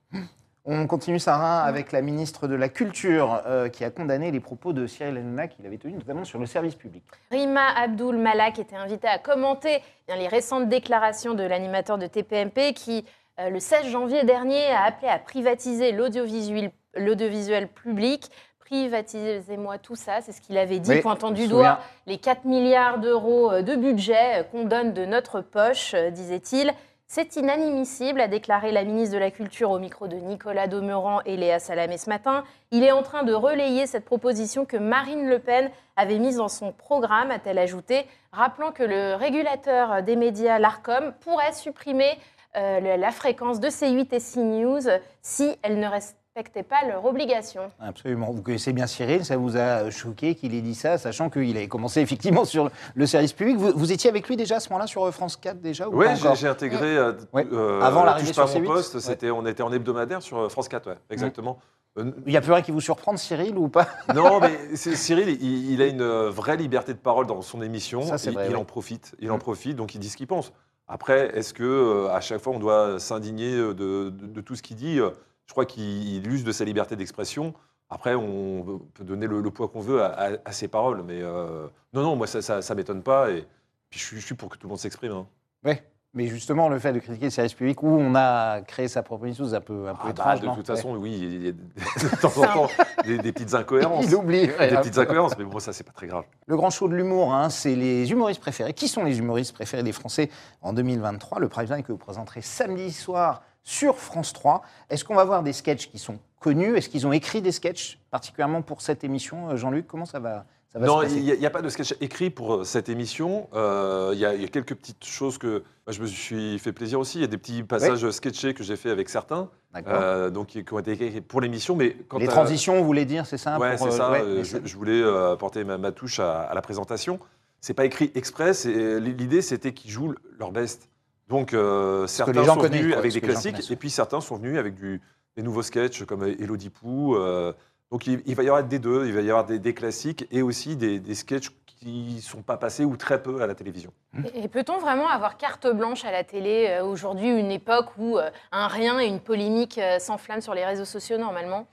On 0.67 0.87
continue, 0.87 1.19
Sarah, 1.19 1.61
avec 1.61 1.91
la 1.91 2.01
ministre 2.01 2.47
de 2.47 2.55
la 2.55 2.69
Culture 2.69 3.43
euh, 3.45 3.69
qui 3.69 3.83
a 3.83 3.91
condamné 3.91 4.31
les 4.31 4.39
propos 4.39 4.73
de 4.73 4.87
Cyril 4.87 5.15
Hanouna 5.15 5.47
qu'il 5.47 5.63
avait 5.65 5.77
tenus 5.77 5.97
notamment 5.99 6.25
sur 6.25 6.39
le 6.39 6.47
service 6.47 6.73
public. 6.73 7.03
Rima 7.29 7.67
Abdul 7.77 8.17
Malak 8.17 8.57
était 8.57 8.75
invitée 8.75 9.07
à 9.07 9.19
commenter 9.19 9.75
eh 9.75 9.81
bien, 10.07 10.15
les 10.15 10.27
récentes 10.27 10.67
déclarations 10.67 11.35
de 11.35 11.43
l'animateur 11.43 11.99
de 11.99 12.07
TPMP 12.07 12.73
qui, 12.73 13.05
euh, 13.39 13.51
le 13.51 13.59
16 13.59 13.89
janvier 13.89 14.23
dernier, 14.23 14.65
a 14.71 14.85
appelé 14.85 15.07
à 15.07 15.19
privatiser 15.19 15.91
l'audiovisuel 15.91 17.67
public. 17.67 18.31
Privatisez-moi 18.65 19.77
tout 19.77 19.95
ça, 19.95 20.21
c'est 20.21 20.31
ce 20.31 20.41
qu'il 20.41 20.57
avait 20.57 20.79
dit, 20.79 20.89
Oui, 20.89 21.01
pointant 21.01 21.31
du 21.31 21.47
doigt 21.47 21.79
les 22.07 22.17
4 22.17 22.45
milliards 22.45 22.97
d'euros 22.97 23.51
euh, 23.51 23.61
de 23.61 23.75
budget 23.75 24.39
euh, 24.39 24.43
qu'on 24.43 24.65
donne 24.65 24.93
de 24.93 25.05
notre 25.05 25.41
poche, 25.41 25.93
euh, 25.93 26.09
disait-il. 26.09 26.73
C'est 27.07 27.35
inadmissible, 27.35 28.19
a 28.19 28.27
déclaré 28.27 28.71
la 28.71 28.83
ministre 28.83 29.13
de 29.13 29.19
la 29.19 29.29
Culture 29.29 29.69
au 29.69 29.77
micro 29.77 30.07
de 30.07 30.15
Nicolas 30.15 30.65
Domeran 30.65 31.21
et 31.25 31.37
Léa 31.37 31.59
Salamé 31.59 31.99
ce 31.99 32.09
matin. 32.09 32.43
Il 32.71 32.83
est 32.83 32.91
en 32.91 33.03
train 33.03 33.21
de 33.21 33.33
relayer 33.33 33.85
cette 33.85 34.05
proposition 34.05 34.65
que 34.65 34.77
Marine 34.77 35.29
Le 35.29 35.37
Pen 35.37 35.69
avait 35.95 36.17
mise 36.17 36.37
dans 36.37 36.49
son 36.49 36.71
programme, 36.71 37.29
a-t-elle 37.29 37.59
ajouté, 37.59 38.07
rappelant 38.31 38.71
que 38.71 38.81
le 38.81 39.13
régulateur 39.13 40.01
des 40.01 40.15
médias, 40.15 40.57
l'ARCOM, 40.57 41.13
pourrait 41.21 41.53
supprimer 41.53 42.17
euh, 42.57 42.97
la 42.97 43.11
fréquence 43.11 43.59
de 43.59 43.67
C8 43.67 44.07
et 44.15 44.19
CNews 44.19 44.89
si 45.21 45.57
elle 45.61 45.77
ne 45.77 45.87
respectait 46.35 46.63
pas 46.63 46.85
leurs 46.85 47.05
obligations. 47.05 47.71
Absolument. 47.79 48.29
Vous 48.31 48.41
connaissez 48.41 48.73
bien 48.73 48.87
Cyril, 48.87 49.23
ça 49.23 49.37
vous 49.37 49.55
a 49.55 49.89
choqué 49.89 50.35
qu'il 50.35 50.53
ait 50.53 50.59
dit 50.61 50.75
ça, 50.75 50.97
sachant 50.97 51.29
qu'il 51.29 51.55
avait 51.55 51.69
commencé 51.69 52.01
effectivement 52.01 52.43
sur 52.43 52.69
le- 52.93 53.05
service 53.05 53.31
public. 53.31 53.55
Vous, 53.55 53.71
vous 53.73 53.91
étiez 53.93 54.09
avec 54.09 54.27
lui 54.27 54.35
déjà 54.35 54.57
à 54.57 54.59
ce 54.59 54.67
moment-là 54.69 54.85
sur 54.87 55.09
France 55.13 55.37
4 55.37 55.61
déjà 55.61 55.87
ou 55.87 55.97
Oui, 55.97 56.07
j'ai 56.35 56.47
intégré 56.49 56.97
euh, 56.97 57.13
Ouais. 57.31 57.47
euh, 57.53 57.79
Avant 57.81 58.01
la 58.01 58.07
l'arrivée 58.11 58.33
sur 58.33 58.45
mon 58.45 58.53
C8, 58.53 58.65
poste. 58.65 58.95
ouais. 58.95 58.99
C'était, 59.01 59.31
on 59.31 59.45
était 59.45 59.63
en 59.63 59.71
hebdomadaire 59.71 60.21
sur 60.21 60.37
euh, 60.39 60.49
France 60.49 60.67
4, 60.67 60.89
ouais, 60.89 60.97
exactement. 61.09 61.57
Euh, 61.97 62.11
Il 62.25 62.31
n'y 62.31 62.37
a 62.37 62.41
plus 62.41 62.51
rien 62.51 62.61
qui 62.61 62.71
vous 62.71 62.81
surprend, 62.81 63.15
Cyril, 63.15 63.57
ou 63.57 63.69
pas? 63.69 63.87
Non, 64.13 64.41
mais 64.41 64.75
c'est- 64.75 64.95
Cyril, 64.97 65.29
il, 65.41 65.71
il 65.71 65.81
a 65.81 65.85
une 65.87 66.01
euh, 66.01 66.29
vraie 66.29 66.57
liberté 66.57 66.91
de 66.93 66.97
parole 66.99 67.27
dans 67.27 67.41
son 67.41 67.61
émission. 67.61 68.01
Ça, 68.01 68.17
c'est 68.17 68.31
il 68.31 68.33
vrai, 68.33 68.47
il 68.47 68.55
oui. 68.55 68.61
en 68.61 68.65
profite. 68.65 69.15
Il 69.21 69.29
Mm. 69.29 69.33
en 69.33 69.37
profite, 69.39 69.75
donc 69.77 69.95
il 69.95 69.99
dit 69.99 70.09
ce 70.09 70.17
qu'il 70.17 70.27
pense. 70.27 70.51
Après, 70.89 71.31
est-ce 71.37 71.53
que 71.53 71.63
euh, 71.63 72.09
à 72.13 72.19
chaque 72.19 72.41
fois 72.41 72.53
on 72.53 72.59
doit 72.59 72.99
s'indigner 72.99 73.53
euh, 73.55 73.73
de, 73.73 74.09
de- 74.09 74.27
de 74.27 74.41
tout 74.41 74.55
ce 74.57 74.61
qu'il 74.61 74.75
dit 74.75 74.99
Euh, 74.99 75.11
Je 75.47 75.51
crois 75.53 75.65
qu'il 75.65 76.15
il 76.15 76.27
use 76.27 76.43
de 76.43 76.51
sa 76.51 76.65
liberté 76.65 76.95
d'expression. 76.95 77.53
Après, 77.89 78.15
on 78.15 78.81
peut 78.95 79.03
donner 79.03 79.27
le, 79.27 79.41
le 79.41 79.51
poids 79.51 79.67
qu'on 79.67 79.79
veut 79.81 80.01
à, 80.01 80.07
à- 80.07 80.37
à 80.45 80.51
ses 80.51 80.67
paroles, 80.67 81.03
mais 81.03 81.21
euh, 81.21 81.67
non, 81.93 82.01
non, 82.01 82.15
moi 82.15 82.25
ça, 82.27 82.41
ça, 82.41 82.61
ça 82.61 82.73
m'étonne 82.75 83.03
pas. 83.03 83.29
Et 83.31 83.45
puis 83.89 83.99
je 83.99 84.05
suis, 84.05 84.19
je 84.19 84.25
suis 84.25 84.35
pour 84.35 84.49
que 84.49 84.57
tout 84.57 84.65
le 84.67 84.69
monde 84.69 84.79
s'exprime. 84.79 85.11
hein. 85.11 85.27
Oui. 85.63 85.73
Mais 86.15 86.27
justement, 86.27 86.69
le 86.69 86.79
fait 86.79 86.93
de 86.93 86.99
critiquer 86.99 87.25
le 87.25 87.29
service 87.29 87.53
public 87.53 87.83
où 87.83 87.87
on 87.89 88.15
a 88.15 88.61
créé 88.61 88.87
sa 88.87 89.03
propre 89.03 89.25
émission, 89.25 89.49
c'est 89.49 89.55
un 89.57 89.61
peu, 89.61 89.89
un 89.89 89.93
peu 89.95 89.99
Ah 90.05 90.13
bah, 90.13 90.33
étrange. 90.35 90.39
de 90.39 90.45
toute 90.47 90.57
Ouais. 90.69 90.75
façon, 90.75 90.95
oui, 90.95 91.11
il 91.21 91.45
y 91.45 91.49
a 91.49 91.51
de 91.51 92.21
temps 92.21 92.37
en 92.41 92.67
temps 92.67 92.67
des, 93.03 93.17
des 93.17 93.33
petites 93.33 93.53
incohérences. 93.53 94.05
Il 94.07 94.15
oublie. 94.15 94.45
ouais, 94.57 94.69
Des 94.69 94.77
petites 94.77 94.93
peu. 94.95 95.01
incohérences, 95.01 95.37
mais 95.37 95.43
bon, 95.43 95.59
ça, 95.59 95.73
c'est 95.73 95.83
pas 95.83 95.91
très 95.91 96.07
grave. 96.07 96.23
Le 96.47 96.55
grand 96.55 96.69
show 96.69 96.87
de 96.87 96.95
l'humour, 96.95 97.33
hein, 97.33 97.49
c'est 97.49 97.75
les 97.75 98.09
humoristes 98.09 98.39
préférés. 98.39 98.73
Qui 98.73 98.87
sont 98.87 99.03
les 99.03 99.19
humoristes 99.19 99.53
préférés 99.53 99.83
des 99.83 99.91
Français 99.91 100.29
en 100.61 100.71
2023 100.71 101.39
Le 101.39 101.49
prime 101.49 101.67
time 101.67 101.83
que 101.83 101.91
vous 101.91 101.97
présenterez 101.97 102.41
samedi 102.41 102.93
soir 102.93 103.43
sur 103.65 103.97
France 103.97 104.31
3. 104.31 104.61
Est-ce 104.89 105.03
qu'on 105.03 105.15
va 105.15 105.25
voir 105.25 105.43
des 105.43 105.51
sketchs 105.51 105.89
qui 105.91 105.97
sont 105.99 106.19
connus? 106.39 106.77
Est-ce 106.77 106.87
qu'ils 106.87 107.05
ont 107.05 107.11
écrit 107.11 107.41
des 107.41 107.51
sketchs 107.51 107.99
particulièrement 108.11 108.61
pour 108.61 108.81
cette 108.81 109.03
émission 109.03 109.49
euh, 109.49 109.57
Jean-Luc, 109.57 109.87
comment 109.87 110.05
ça 110.05 110.19
va, 110.19 110.45
ça 110.71 110.79
va 110.79 110.85
Non, 110.85 111.01
il 111.01 111.23
n'y 111.23 111.45
a, 111.45 111.49
pas 111.49 111.63
de 111.63 111.69
sketch 111.69 111.95
écrit 111.99 112.29
pour 112.29 112.53
euh, 112.53 112.63
cette 112.63 112.87
émission. 112.89 113.49
Euh, 113.55 114.11
Il 114.13 114.19
y, 114.19 114.25
a- 114.25 114.35
il 114.35 114.41
y 114.41 114.45
a 114.45 114.47
quelques 114.47 114.75
petites 114.75 115.03
choses 115.03 115.37
que 115.39 115.63
moi, 115.87 115.93
je 115.93 115.99
me 116.01 116.05
suis 116.05 116.57
fait 116.59 116.71
plaisir 116.73 116.99
aussi. 116.99 117.17
Il 117.17 117.21
y 117.21 117.25
a 117.25 117.27
des 117.27 117.37
petits 117.39 117.63
passages 117.63 118.09
sketchés 118.11 118.53
que 118.53 118.63
j'ai 118.63 118.75
fait 118.75 118.91
avec 118.91 119.09
certains, 119.09 119.49
euh, 119.87 120.29
donc 120.29 120.47
qui, 120.47 120.63
qui 120.63 120.73
ont 120.73 120.79
été 120.79 120.91
écrits 120.91 121.21
pour 121.21 121.41
l'émission. 121.41 121.75
Mais 121.75 121.97
quand 122.07 122.19
les 122.19 122.27
transitions, 122.27 122.77
vous 122.79 122.85
voulez 122.85 123.05
dire, 123.05 123.25
c'est 123.25 123.37
ça 123.37 123.55
pour, 123.55 123.65
c'est 123.65 123.85
euh, 123.87 123.91
ça. 123.91 124.11
ouais, 124.11 124.43
je, 124.63 124.75
voulais 124.75 125.03
apporter 125.03 125.63
ma, 125.63 125.77
ma 125.79 125.91
touche 125.91 126.19
à, 126.19 126.41
à 126.43 126.53
la 126.53 126.61
présentation. 126.61 127.19
C'est 127.61 127.73
pas 127.73 127.85
écrit 127.85 128.11
exprès. 128.13 128.51
L'idée, 128.99 129.41
c'était 129.41 129.73
qu'ils 129.73 129.89
jouent 129.89 130.13
leur 130.37 130.51
best. 130.51 130.87
Donc, 131.27 131.53
euh, 131.53 132.07
certains 132.07 132.33
les 132.33 132.45
gens 132.45 132.55
sont 132.55 132.61
venus 132.61 132.89
quoi, 132.89 132.99
avec 132.99 133.13
des 133.13 133.21
classiques, 133.21 133.71
et 133.71 133.75
puis 133.75 133.89
certains 133.89 134.21
sont 134.21 134.37
venus 134.37 134.59
avec 134.59 134.75
du, 134.75 135.01
des 135.35 135.43
nouveaux 135.43 135.63
sketchs 135.63 136.03
comme 136.03 136.23
Elodie 136.23 136.69
Pou. 136.69 137.15
euh, 137.15 137.53
donc, 137.91 138.07
il, 138.07 138.21
il 138.25 138.35
va 138.35 138.43
y 138.43 138.47
avoir 138.47 138.63
des 138.63 138.79
deux. 138.79 139.05
Il 139.07 139.13
va 139.13 139.21
y 139.21 139.29
avoir 139.29 139.45
des, 139.45 139.59
des 139.59 139.73
classiques 139.73 140.27
et 140.31 140.41
aussi 140.41 140.75
des, 140.75 140.99
des 140.99 141.15
sketchs 141.15 141.49
qui 141.65 142.21
sont 142.21 142.41
pas 142.41 142.57
passés 142.57 142.85
ou 142.85 142.95
très 142.97 143.21
peu 143.21 143.41
à 143.41 143.47
la 143.47 143.53
télévision. 143.53 143.91
Et 144.33 144.47
peut-on 144.47 144.79
vraiment 144.79 145.07
avoir 145.07 145.37
carte 145.37 145.67
blanche 145.67 146.05
à 146.05 146.11
la 146.11 146.23
télé 146.23 146.67
euh, 146.69 146.85
aujourd'hui, 146.85 147.27
une 147.27 147.51
époque 147.51 147.89
où 147.97 148.17
euh, 148.17 148.29
un 148.51 148.67
rien 148.67 148.99
et 148.99 149.05
une 149.05 149.19
polémique 149.19 149.77
euh, 149.77 149.99
s'enflamment 149.99 150.41
sur 150.41 150.53
les 150.53 150.65
réseaux 150.65 150.85
sociaux 150.85 151.17
normalement? 151.17 151.67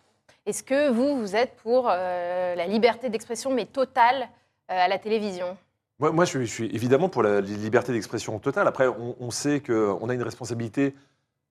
Est-ce 0.44 0.64
que 0.64 0.90
vous, 0.90 1.19
vous 1.19 1.37
êtes 1.37 1.55
pour 1.62 1.88
euh, 1.88 2.55
la 2.55 2.66
liberté 2.66 3.10
d'expression, 3.10 3.55
mais 3.55 3.64
totale, 3.64 4.28
euh, 4.70 4.84
à 4.84 4.88
la 4.88 4.98
télévision? 4.98 5.56
Moi, 6.02 6.10
moi, 6.10 6.25
je, 6.25 6.31
suis, 6.31 6.46
je 6.46 6.52
suis 6.52 6.66
évidemment 6.75 7.08
pour 7.08 7.22
la 7.22 7.40
liberté 7.40 7.93
d'expression 7.93 8.37
totale. 8.40 8.66
Après, 8.66 8.88
on, 8.88 9.14
on 9.20 9.31
sait 9.31 9.60
qu'on 9.60 10.08
a 10.08 10.14
une 10.14 10.22
responsabilité 10.25 10.96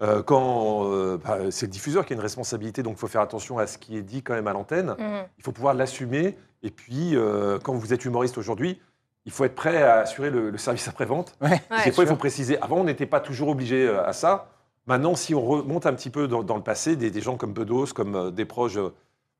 euh, 0.03 0.21
quand 0.23 0.91
euh, 0.91 1.17
bah, 1.17 1.37
c'est 1.51 1.67
le 1.67 1.71
diffuseur 1.71 2.05
qui 2.05 2.11
a 2.11 2.15
une 2.17 2.21
responsabilité, 2.21 2.83
donc 2.83 2.97
il 2.97 2.99
faut 2.99 3.07
faire 3.07 3.21
attention 3.21 3.59
à 3.59 3.65
ce 3.65 3.77
qui 3.77 3.95
est 3.95 4.01
dit 4.01 4.23
quand 4.23 4.33
même 4.33 4.47
à 4.47 4.51
l'antenne. 4.53 4.95
Mhm. 4.99 5.23
Il 5.37 5.43
faut 5.45 5.53
pouvoir 5.53 5.73
l'assumer. 5.73 6.37
Et 6.63 6.69
puis, 6.69 7.15
euh, 7.15 7.59
quand 7.63 7.73
vous 7.73 7.93
êtes 7.93 8.03
humoriste 8.03 8.37
aujourd'hui, 8.37 8.81
il 9.25 9.31
faut 9.31 9.45
être 9.45 9.55
prêt 9.55 9.81
à 9.83 9.99
assurer 9.99 10.29
le, 10.29 10.49
le 10.49 10.57
service 10.57 10.85
après-vente. 10.89 11.33
Ouais, 11.39 11.51
Ouais. 11.71 11.85
Des 11.85 11.93
fois, 11.93 12.03
il 12.03 12.07
faut 12.09 12.17
préciser. 12.17 12.61
Avant, 12.61 12.77
on 12.77 12.83
n'était 12.83 13.05
pas 13.05 13.21
toujours 13.21 13.47
obligé 13.47 13.87
à 13.87 14.11
ça. 14.11 14.49
Maintenant, 14.85 15.15
si 15.15 15.33
on 15.33 15.41
remonte 15.45 15.85
un 15.85 15.93
petit 15.93 16.09
peu 16.09 16.27
dans, 16.27 16.43
dans 16.43 16.57
le 16.57 16.63
passé, 16.63 16.97
des, 16.97 17.09
des 17.09 17.21
gens 17.21 17.37
comme 17.37 17.53
Bedos, 17.53 17.93
comme 17.95 18.31
des 18.31 18.45
proches, 18.45 18.75
euh, 18.75 18.89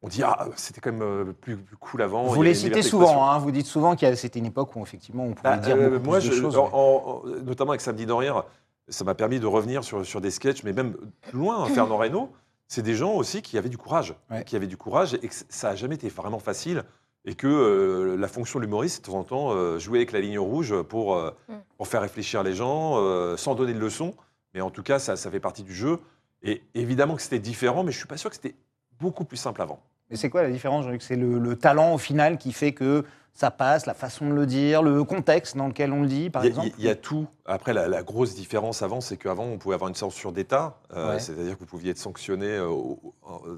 on 0.02 0.08
dit 0.08 0.24
ah 0.24 0.48
c'était 0.56 0.82
quand 0.82 0.92
même 0.92 1.02
euh, 1.02 1.26
plus, 1.34 1.58
plus 1.58 1.78
cool 1.78 2.02
avant. 2.02 2.24
Vous 2.24 2.42
les 2.42 2.56
citez 2.56 2.82
souvent, 2.82 3.30
hein, 3.30 3.38
vous 3.40 3.52
dites 3.52 3.66
souvent 3.68 3.96
qu'il 3.96 4.08
y 4.08 4.12
a- 4.12 4.16
c'était 4.16 4.40
une 4.40 4.46
époque 4.48 4.76
où 4.76 4.82
effectivement 4.82 5.24
on 5.26 5.34
pouvait 5.34 5.50
Bah, 5.50 5.58
dire 5.58 5.76
euh, 5.76 5.90
beaucoup 5.92 6.06
moi, 6.06 6.20
plus 6.20 6.30
de 6.30 6.34
je- 6.36 6.42
choses. 6.42 6.58
en- 6.58 6.70
en- 6.74 7.22
notamment 7.44 7.72
avec 7.72 7.82
Samedi 7.82 8.06
d'Henrière, 8.06 8.44
ça 8.90 9.04
m'a 9.04 9.14
permis 9.16 9.40
de 9.40 9.46
revenir 9.48 9.84
sur, 9.84 10.06
sur 10.06 10.20
des 10.22 10.32
sketchs, 10.32 10.64
mais 10.64 10.74
même 10.74 10.96
plus 11.22 11.38
loin, 11.38 11.66
Fernand 11.68 11.98
Reynaud, 11.98 12.30
c'est 12.68 12.82
des 12.82 12.96
gens 12.96 13.14
aussi 13.14 13.42
qui 13.42 13.58
avaient 13.58 13.70
du 13.70 13.78
courage, 13.78 14.16
Ouais. 14.30 14.44
qui 14.44 14.56
avaient 14.56 14.68
du 14.68 14.78
courage, 14.78 15.14
et 15.16 15.28
que 15.28 15.34
ça 15.50 15.70
n'a 15.70 15.76
jamais 15.76 15.96
été 15.96 16.10
vraiment 16.10 16.40
facile, 16.40 16.84
et 17.26 17.36
que 17.36 17.46
euh, 17.48 18.18
la 18.18 18.28
fonction 18.28 18.58
de 18.60 18.66
l'humoriste, 18.66 19.06
de 19.06 19.12
temps 19.12 19.20
en 19.20 19.24
temps, 19.24 19.52
euh, 19.52 19.78
jouer 19.78 20.00
avec 20.00 20.12
la 20.12 20.20
ligne 20.22 20.40
rouge 20.40 20.74
pour, 20.84 21.16
euh, 21.16 21.32
Mm. 21.50 21.54
pour 21.78 21.88
faire 21.88 22.02
réfléchir 22.02 22.42
les 22.44 22.54
gens, 22.56 22.94
euh, 22.98 23.38
sans 23.38 23.54
donner 23.56 23.74
de 23.74 23.80
leçons, 23.80 24.16
mais 24.56 24.62
en 24.62 24.72
tout 24.72 24.82
cas, 24.84 24.98
ça, 25.00 25.16
ça 25.16 25.30
fait 25.30 25.40
partie 25.40 25.64
du 25.64 25.74
jeu. 25.76 26.00
Et 26.44 26.64
évidemment 26.74 27.16
que 27.16 27.22
c'était 27.22 27.38
différent, 27.40 27.84
mais 27.84 27.92
je 27.92 27.98
suis 28.00 28.08
pas 28.08 28.18
sûr 28.18 28.30
que 28.32 28.36
c'était 28.36 28.56
beaucoup 29.00 29.26
plus 29.26 29.38
simple 29.38 29.62
avant. 29.62 29.80
Mais 30.12 30.18
c'est 30.18 30.30
quoi 30.30 30.44
la 30.44 30.52
différence, 30.52 30.86
C'est 31.00 31.16
le, 31.16 31.40
le 31.40 31.56
talent 31.56 31.94
au 31.94 31.98
final 31.98 32.38
qui 32.38 32.52
fait 32.52 32.74
que 32.74 33.04
ça 33.34 33.50
passe, 33.50 33.86
la 33.86 33.94
façon 33.94 34.28
de 34.30 34.34
le 34.34 34.46
dire, 34.46 34.84
le 34.84 35.06
contexte 35.06 35.56
dans 35.56 35.68
lequel 35.68 35.94
on 35.94 36.02
le 36.02 36.08
dit, 36.08 36.30
par 36.30 36.44
Il 36.44 36.48
y, 36.48 36.50
a- 36.50 36.52
exemple? 36.52 36.76
il 36.80 36.84
y 36.86 36.90
a 36.90 36.96
tout. 36.96 37.28
Après, 37.46 37.74
la, 37.74 37.88
la 37.88 38.04
grosse 38.04 38.36
différence 38.36 38.82
avant, 38.82 39.00
c'est 39.00 39.16
qu'avant, 39.16 39.46
on 39.46 39.58
pouvait 39.58 39.76
avoir 39.76 39.88
une 39.88 39.96
censure 39.96 40.34
d'État. 40.34 40.78
euh, 40.94 41.14
Ouais. 41.14 41.20
C'est-à-dire 41.20 41.54
que 41.56 41.60
vous 41.62 41.66
pouviez 41.66 41.92
être 41.92 41.98
sanctionné 41.98 42.48
euh, 42.48 42.68
au- 42.68 43.00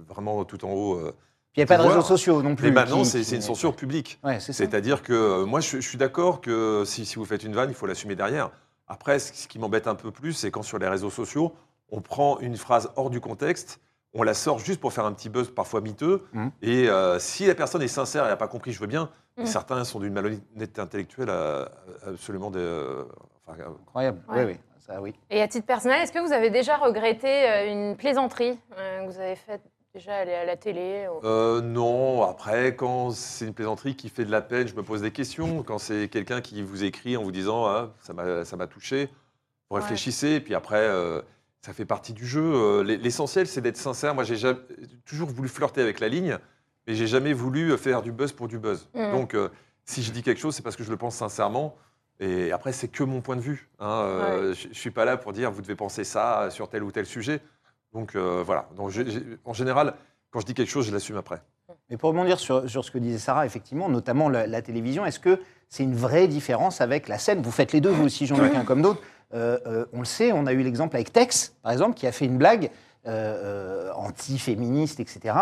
vraiment 0.08 0.46
tout 0.46 0.64
en 0.64 0.72
haut. 0.72 0.96
euh. 1.00 1.16
Il 1.56 1.60
n'y 1.60 1.64
a 1.64 1.66
pas 1.66 1.78
de 1.78 1.88
réseaux 1.88 2.02
sociaux 2.02 2.42
non 2.44 2.56
plus. 2.56 2.68
Mais 2.68 2.72
maintenant, 2.74 3.04
c'est 3.04 3.22
une 3.32 3.42
censure 3.42 3.76
publique. 3.76 4.20
Ouais. 4.24 4.40
C'est-à-dire 4.40 5.02
que 5.02 5.14
euh, 5.14 5.46
moi, 5.46 5.60
je, 5.60 5.78
je 5.82 5.88
suis 5.88 5.98
d'accord 5.98 6.40
que 6.42 6.84
si, 6.86 7.06
si 7.06 7.16
vous 7.16 7.26
faites 7.26 7.44
une 7.44 7.54
vanne, 7.54 7.70
il 7.70 7.76
faut 7.76 7.86
l'assumer 7.88 8.16
derrière. 8.16 8.52
Après, 8.88 9.18
ce, 9.20 9.34
ce 9.34 9.48
qui 9.48 9.58
m'embête 9.60 9.88
un 9.88 9.96
peu 9.96 10.12
plus, 10.12 10.34
c'est 10.34 10.52
quand 10.52 10.62
sur 10.64 10.78
les 10.78 10.88
réseaux 10.88 11.10
sociaux, 11.10 11.54
on 11.90 12.02
prend 12.02 12.40
une 12.40 12.58
phrase 12.58 12.90
hors 12.96 13.10
du 13.12 13.20
contexte, 13.22 13.80
on 14.14 14.24
la 14.24 14.34
sort 14.34 14.60
juste 14.60 14.80
pour 14.80 14.94
faire 14.94 15.06
un 15.06 15.14
petit 15.14 15.30
buzz 15.30 15.50
parfois 15.50 15.82
miteux. 15.82 16.24
Mhm. 16.34 16.52
Et 16.62 16.90
euh, 16.90 17.20
si 17.20 17.46
la 17.46 17.56
personne 17.56 17.82
est 17.82 17.88
sincère 17.88 18.26
et 18.26 18.30
n'a 18.30 18.36
pas 18.38 18.48
compris, 18.48 18.72
je 18.72 18.80
veux 18.80 18.88
bien. 18.88 19.10
Mais 19.38 19.44
Mhm. 19.44 19.50
certains 19.50 19.84
sont 19.84 20.00
d'une 20.00 20.14
malhonnêteté 20.14 20.80
intellectuelle 20.82 21.30
euh, 21.30 21.66
absolument 22.08 22.52
de, 22.52 22.60
euh, 22.60 23.04
enfin, 23.48 23.58
Incroyable. 23.82 24.22
Ouais. 24.30 24.46
Oui, 24.46 24.52
oui. 24.54 24.58
Ça, 24.86 25.02
oui. 25.02 25.14
Et 25.30 25.42
à 25.42 25.48
titre 25.48 25.66
personnel, 25.66 26.02
est-ce 26.02 26.12
que 26.12 26.20
vous 26.20 26.34
avez 26.34 26.50
déjà 26.50 26.76
regretté 26.76 27.72
une 27.72 27.96
plaisanterie 27.96 28.60
que 28.76 29.08
vous 29.10 29.18
avez 29.18 29.38
faite 29.38 29.62
déjà 29.96 30.16
aller 30.18 30.34
à 30.34 30.44
la 30.44 30.58
télé 30.58 31.08
ou- 31.08 31.26
Euh, 31.26 31.62
non, 31.62 32.24
après, 32.24 32.76
quand 32.76 33.12
c'est 33.12 33.46
une 33.46 33.54
plaisanterie 33.54 33.96
qui 33.96 34.10
fait 34.10 34.26
de 34.26 34.32
la 34.32 34.42
peine, 34.42 34.68
je 34.68 34.76
me 34.76 34.84
pose 34.84 35.02
des 35.02 35.12
questions. 35.12 35.64
Quand 35.64 35.78
c'est 35.78 36.10
quelqu'un 36.10 36.42
qui 36.42 36.62
vous 36.64 36.84
écrit 36.84 37.16
en 37.16 37.24
vous 37.24 37.32
disant 37.32 37.66
ah, 37.66 37.92
ça 38.02 38.12
m'a 38.14 38.68
touché, 38.68 39.06
vous 39.70 39.78
Ouais. 39.78 39.82
réfléchissez, 39.82 40.32
et 40.32 40.40
puis 40.42 40.54
après, 40.54 40.82
euh, 40.82 41.22
ça 41.66 41.74
fait 41.74 41.86
partie 41.86 42.14
du 42.14 42.26
jeu. 42.28 42.42
Euh, 42.44 42.84
l'e- 42.84 42.98
L'essentiel, 42.98 43.48
c'est 43.48 43.62
d'être 43.62 43.78
sincère. 43.78 44.14
Moi, 44.14 44.24
j'ai 44.24 44.36
jamais- 44.36 44.60
toujours 45.06 45.30
voulu 45.30 45.48
flirter 45.48 45.82
avec 45.82 46.00
la 46.00 46.10
ligne, 46.10 46.38
mais 46.88 46.94
j'ai 46.96 47.08
jamais 47.08 47.34
voulu 47.34 47.78
faire 47.78 48.02
du 48.02 48.12
buzz 48.12 48.32
pour 48.34 48.48
du 48.48 48.60
buzz. 48.60 48.88
Mhm. 48.94 49.12
Donc, 49.12 49.34
euh, 49.34 49.50
si 49.86 50.04
je 50.04 50.12
dis 50.12 50.24
quelque 50.24 50.40
chose, 50.42 50.56
c'est 50.56 50.62
parce 50.62 50.76
que 50.76 50.84
je 50.84 50.92
le 50.92 50.98
pense 50.98 51.16
sincèrement. 51.16 51.76
Et 52.20 52.52
après, 52.52 52.74
c'est 52.74 52.90
que 52.90 53.04
mon 53.04 53.22
point 53.22 53.36
de 53.38 53.42
vue. 53.42 53.70
hein. 53.80 53.88
Euh, 54.06 54.54
Je 54.54 54.68
ne 54.68 54.74
suis 54.74 54.92
pas 54.92 55.06
là 55.06 55.18
pour 55.18 55.34
dire 55.34 55.52
vous 55.52 55.62
devez 55.62 55.76
penser 55.76 56.04
ça 56.04 56.50
sur 56.52 56.70
tel 56.70 56.84
ou 56.84 56.92
tel 56.92 57.06
sujet. 57.06 57.40
Donc 57.94 58.16
euh, 58.16 58.44
voilà. 58.46 58.70
Donc, 58.76 58.92
en 59.46 59.54
général, 59.54 59.94
quand 60.32 60.40
je 60.40 60.46
dis 60.46 60.54
quelque 60.54 60.70
chose, 60.70 60.86
je 60.88 60.92
l'assume 60.92 61.18
après. 61.18 61.42
Mais 61.90 61.98
pour 61.98 62.10
rebondir 62.10 62.40
sur, 62.40 62.70
sur 62.70 62.84
ce 62.86 62.92
que 62.92 62.98
disait 62.98 63.18
Sarah, 63.18 63.46
effectivement, 63.46 63.88
notamment 63.90 64.30
la, 64.30 64.48
la 64.48 64.62
télévision, 64.62 65.06
est-ce 65.06 65.20
que 65.20 65.40
c'est 65.70 65.84
une 65.84 65.96
vraie 65.96 66.28
différence 66.28 66.82
avec 66.82 67.08
la 67.08 67.18
scène? 67.18 67.42
Vous 67.42 67.52
faites 67.52 67.72
les 67.72 67.82
deux, 67.82 67.90
vous 67.90 68.04
aussi, 68.06 68.26
Jean-Luc, 68.26 68.54
hein, 68.56 68.64
comme 68.66 68.82
d'autres. 68.82 69.02
Euh, 69.34 69.58
euh, 69.66 69.86
on 69.94 70.00
le 70.00 70.06
sait, 70.06 70.32
on 70.32 70.46
a 70.46 70.54
eu 70.54 70.62
l'exemple 70.62 70.96
avec 70.96 71.12
Tex, 71.12 71.56
par 71.64 71.72
exemple, 71.72 71.96
qui 71.96 72.06
a 72.08 72.12
fait 72.12 72.26
une 72.26 72.38
blague 72.38 72.70
euh, 73.08 73.92
anti-féministe, 73.96 75.00
etc., 75.00 75.36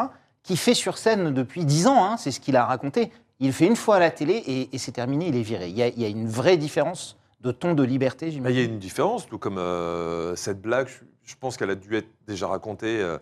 qui 0.43 0.57
fait 0.57 0.74
sur 0.74 0.98
scène 0.98 1.33
depuis 1.33 1.65
10 1.65 1.88
ans, 1.88 2.03
hein, 2.05 2.17
c'est 2.17 2.31
ce 2.31 2.39
qu'il 2.39 2.55
a 2.55 2.65
raconté. 2.65 3.12
Il 3.39 3.48
le 3.48 3.53
fait 3.53 3.67
une 3.67 3.75
fois 3.75 3.98
à 3.98 4.00
la 4.00 4.10
télé 4.12 4.33
et, 4.33 4.69
et 4.74 4.77
c'est 4.77 4.91
terminé, 4.91 5.27
il 5.27 5.36
est 5.36 5.41
viré. 5.41 5.67
Il 5.67 5.77
y, 5.77 5.83
a, 5.83 5.88
il 5.88 6.00
y 6.01 6.05
a 6.05 6.07
une 6.07 6.27
vraie 6.27 6.57
différence 6.57 7.17
de 7.41 7.51
ton 7.51 7.74
de 7.74 7.83
liberté, 7.83 8.27
Bah, 8.27 8.31
Il 8.31 8.36
y 8.36 8.38
a 8.38 8.50
j'imagine. 8.50 8.71
une 8.74 8.79
différence, 8.79 9.27
tout 9.27 9.38
comme 9.38 9.57
euh, 9.57 10.36
cette 10.36 10.62
blague, 10.62 10.88
je, 10.88 11.00
je 11.24 11.36
pense 11.39 11.57
qu'elle 11.57 11.69
a 11.71 11.75
dû 11.75 11.95
être 11.95 12.07
déjà 12.27 12.48
racontée 12.48 13.00
euh, 13.01 13.17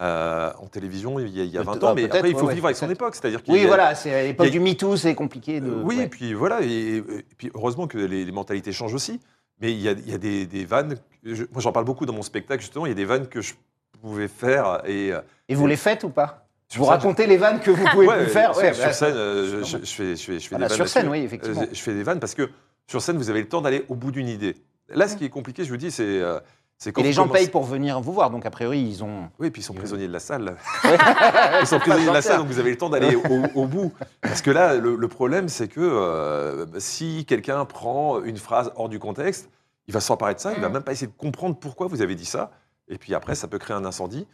euh, 0.00 0.50
en 0.60 0.66
télévision 0.68 1.18
il 1.18 1.28
y 1.36 1.40
a, 1.40 1.44
il 1.44 1.50
y 1.50 1.58
a 1.58 1.62
20 1.62 1.72
Peut- 1.78 1.86
ans, 1.86 1.94
mais 1.94 2.04
après 2.04 2.30
il 2.30 2.36
faut 2.36 2.46
ouais, 2.46 2.54
vivre 2.54 2.66
avec 2.66 2.76
son 2.76 2.88
époque. 2.90 3.14
C'est-à-dire 3.14 3.40
Oui, 3.48 3.60
y 3.60 3.64
a- 3.64 3.66
voilà, 3.66 3.94
c'est 3.94 4.14
à 4.14 4.22
l'époque 4.22 4.46
a- 4.46 4.50
du 4.50 4.60
MeToo, 4.60 4.96
c'est 4.96 5.14
compliqué 5.14 5.60
de. 5.60 5.70
Oui, 5.70 5.96
ouais. 5.96 6.04
et 6.04 6.08
puis 6.08 6.34
voilà, 6.34 6.60
et, 6.62 6.96
et 6.98 7.02
puis 7.36 7.50
heureusement 7.54 7.86
que 7.86 7.98
les, 7.98 8.24
les 8.24 8.32
mentalités 8.32 8.72
changent 8.72 8.94
aussi. 8.94 9.20
Mais 9.60 9.72
il 9.72 9.80
y 9.80 9.88
a, 9.88 9.92
il 9.92 10.08
y 10.10 10.14
a 10.14 10.18
des, 10.18 10.46
des 10.46 10.64
vannes, 10.64 10.96
je- 11.24 11.44
moi 11.52 11.60
j'en 11.60 11.72
parle 11.72 11.84
beaucoup 11.84 12.06
dans 12.06 12.12
mon 12.12 12.22
spectacle 12.22 12.60
justement, 12.60 12.86
il 12.86 12.90
y 12.90 12.92
a 12.92 12.94
des 12.94 13.04
vannes 13.04 13.26
que 13.28 13.40
je 13.40 13.54
pouvais 14.00 14.28
faire 14.28 14.82
et 14.86 15.12
euh, 15.12 15.20
Et 15.48 15.54
vous 15.54 15.66
les 15.66 15.76
faites 15.76 16.04
ou 16.04 16.10
pas? 16.10 16.44
Sur 16.68 16.82
Vous 16.82 16.88
racontez 16.88 17.26
les 17.26 17.38
vannes 17.38 17.60
que 17.60 17.70
vous 17.70 17.84
pouvez 17.92 18.06
Ouais, 18.06 18.24
plus 18.24 18.30
faire 18.32 18.54
sur, 18.54 18.62
ouais, 18.62 18.74
sur 18.74 18.84
bah, 18.84 18.92
scène, 18.92 19.14
euh, 19.16 19.62
je, 19.64 19.78
je- 19.78 19.84
je 19.84 19.92
fais, 19.94 20.16
je 20.16 20.22
fais, 20.22 20.38
je 20.38 20.48
fais 20.48 20.48
Voilà, 20.50 20.66
des 20.66 20.68
vannes. 20.68 20.76
sur 20.76 20.88
scène, 20.88 21.08
oui, 21.08 21.18
effectivement. 21.20 21.64
Je 21.72 21.80
fais 21.80 21.94
des 21.94 22.02
vannes 22.02 22.20
parce 22.20 22.34
que 22.34 22.50
sur 22.86 23.00
scène, 23.02 23.16
vous 23.16 23.30
avez 23.30 23.40
le 23.40 23.48
temps 23.48 23.60
d'aller 23.62 23.84
au 23.88 23.94
bout 23.94 24.10
d'une 24.12 24.28
idée. 24.28 24.54
Là, 24.90 25.08
ce 25.08 25.16
qui 25.16 25.24
est 25.24 25.28
compliqué, 25.30 25.64
je 25.64 25.70
vous 25.70 25.76
dis, 25.78 25.90
c'est 25.90 26.04
euh, 26.06 26.38
Et 26.86 27.02
les 27.02 27.12
gens 27.12 27.26
payent 27.26 27.48
pour 27.48 27.64
venir 27.64 28.00
vous 28.00 28.12
voir, 28.12 28.30
donc 28.30 28.46
a 28.46 28.50
priori, 28.50 28.80
ils 28.80 29.02
ont. 29.02 29.28
Oui, 29.40 29.50
puis 29.50 29.62
ils 29.62 29.64
sont 29.64 29.74
prisonniers 29.74 30.06
de 30.06 30.12
la 30.12 30.20
salle. 30.20 30.56
ils 31.60 31.66
sont 31.66 31.78
prisonniers 31.80 32.06
de 32.06 32.12
la 32.12 32.22
salle, 32.22 32.38
donc 32.38 32.46
vous 32.46 32.60
avez 32.60 32.70
le 32.70 32.76
temps 32.78 32.88
d'aller 32.88 33.16
au, 33.16 33.60
au 33.62 33.66
bout. 33.66 33.92
Parce 34.20 34.42
que 34.42 34.50
là, 34.52 34.76
le, 34.76 34.94
le 34.94 35.08
problème, 35.08 35.48
c'est 35.48 35.66
que 35.68 35.80
euh, 35.80 36.66
si 36.78 37.24
quelqu'un 37.26 37.64
prend 37.64 38.22
une 38.22 38.36
phrase 38.36 38.70
hors 38.76 38.88
du 38.88 38.98
contexte, 39.00 39.50
il 39.88 39.94
va 39.94 40.00
s'emparer 40.00 40.34
de 40.34 40.38
ça, 40.40 40.52
il 40.52 40.60
va 40.60 40.68
Mm. 40.68 40.72
même 40.74 40.82
pas 40.82 40.92
essayer 40.92 41.06
de 41.08 41.16
comprendre 41.16 41.56
pourquoi 41.58 41.86
vous 41.88 42.00
avez 42.02 42.14
dit 42.14 42.26
ça. 42.26 42.52
Et 42.88 42.96
puis 42.98 43.12
après, 43.14 43.34
ça 43.34 43.48
peut 43.48 43.58
créer 43.58 43.76
un 43.76 43.84
incendie. 43.84 44.26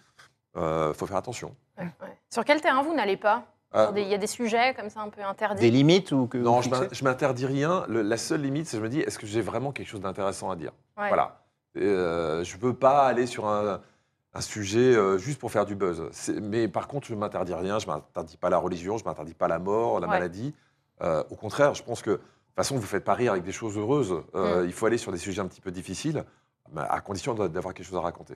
Il 0.57 0.93
faut 0.95 1.07
faire 1.07 1.17
attention. 1.17 1.55
Ouais. 1.79 1.87
Sur 2.31 2.45
quel 2.45 2.61
terrain 2.61 2.83
vous 2.83 2.95
n'allez 2.95 3.17
pas? 3.17 3.45
Des- 3.95 4.03
Il 4.03 4.09
y 4.09 4.15
a 4.15 4.19
des 4.19 4.29
sujets 4.29 4.73
comme 4.75 4.89
ça 4.91 5.01
un 5.01 5.09
peu 5.09 5.21
interdits? 5.23 5.61
Des 5.63 5.71
limites 5.71 6.13
ou 6.13 6.27
que. 6.29 6.39
non, 6.39 6.61
je 6.63 6.71
je 6.93 7.03
m'interdis 7.05 7.47
rien. 7.47 7.85
Le- 7.89 8.03
la 8.03 8.17
seule 8.17 8.43
limite, 8.43 8.67
c'est 8.67 8.77
que 8.77 8.79
je 8.79 8.85
me 8.85 8.89
dis, 8.89 9.01
est-ce 9.01 9.19
que 9.19 9.27
j'ai 9.27 9.41
vraiment 9.41 9.73
quelque 9.73 9.89
chose 9.89 10.01
d'intéressant 10.01 10.51
à 10.51 10.57
dire? 10.57 10.71
Ouais. 10.97 11.09
Voilà. 11.09 11.41
Euh, 11.77 12.45
je 12.45 12.57
ne 12.57 12.61
veux 12.63 12.75
pas 12.75 13.07
aller 13.07 13.27
sur 13.27 13.47
un, 13.47 13.81
un 14.35 14.41
sujet 14.41 14.95
euh, 14.97 15.19
juste 15.19 15.39
pour 15.39 15.51
faire 15.51 15.67
du 15.67 15.75
buzz. 15.75 16.03
Mais 16.43 16.69
par 16.69 16.89
contre, 16.89 17.07
je 17.07 17.15
ne 17.15 17.19
m'interdis 17.19 17.55
rien. 17.55 17.79
Je 17.79 17.87
ne 17.87 17.93
m'interdis 17.93 18.37
pas 18.37 18.51
la 18.51 18.59
religion, 18.59 18.97
je 18.99 19.05
ne 19.05 19.09
m'interdis 19.09 19.35
pas 19.35 19.49
la 19.49 19.59
mort, 19.59 20.01
la 20.01 20.07
Ouais. 20.07 20.15
maladie. 20.15 20.55
Euh, 21.03 21.23
au 21.31 21.35
contraire, 21.35 21.75
je 21.75 21.83
pense 21.83 22.03
que, 22.03 22.11
de 22.11 22.17
toute 22.17 22.25
façon, 22.57 22.77
vous 22.77 22.83
ne 22.83 22.87
faites 22.87 23.05
pas 23.05 23.15
rire 23.15 23.33
avec 23.33 23.45
des 23.45 23.53
choses 23.53 23.77
heureuses. 23.77 24.15
Euh, 24.35 24.63
Mm. 24.63 24.67
Il 24.67 24.73
faut 24.73 24.87
aller 24.87 24.99
sur 24.99 25.11
des 25.13 25.19
sujets 25.19 25.41
un 25.41 25.47
petit 25.49 25.61
peu 25.61 25.73
difficiles, 25.73 26.25
mais 26.73 26.83
à 26.89 27.01
condition 27.01 27.35
d'avoir 27.35 27.75
quelque 27.75 27.87
chose 27.87 27.97
à 27.99 28.01
raconter. 28.01 28.35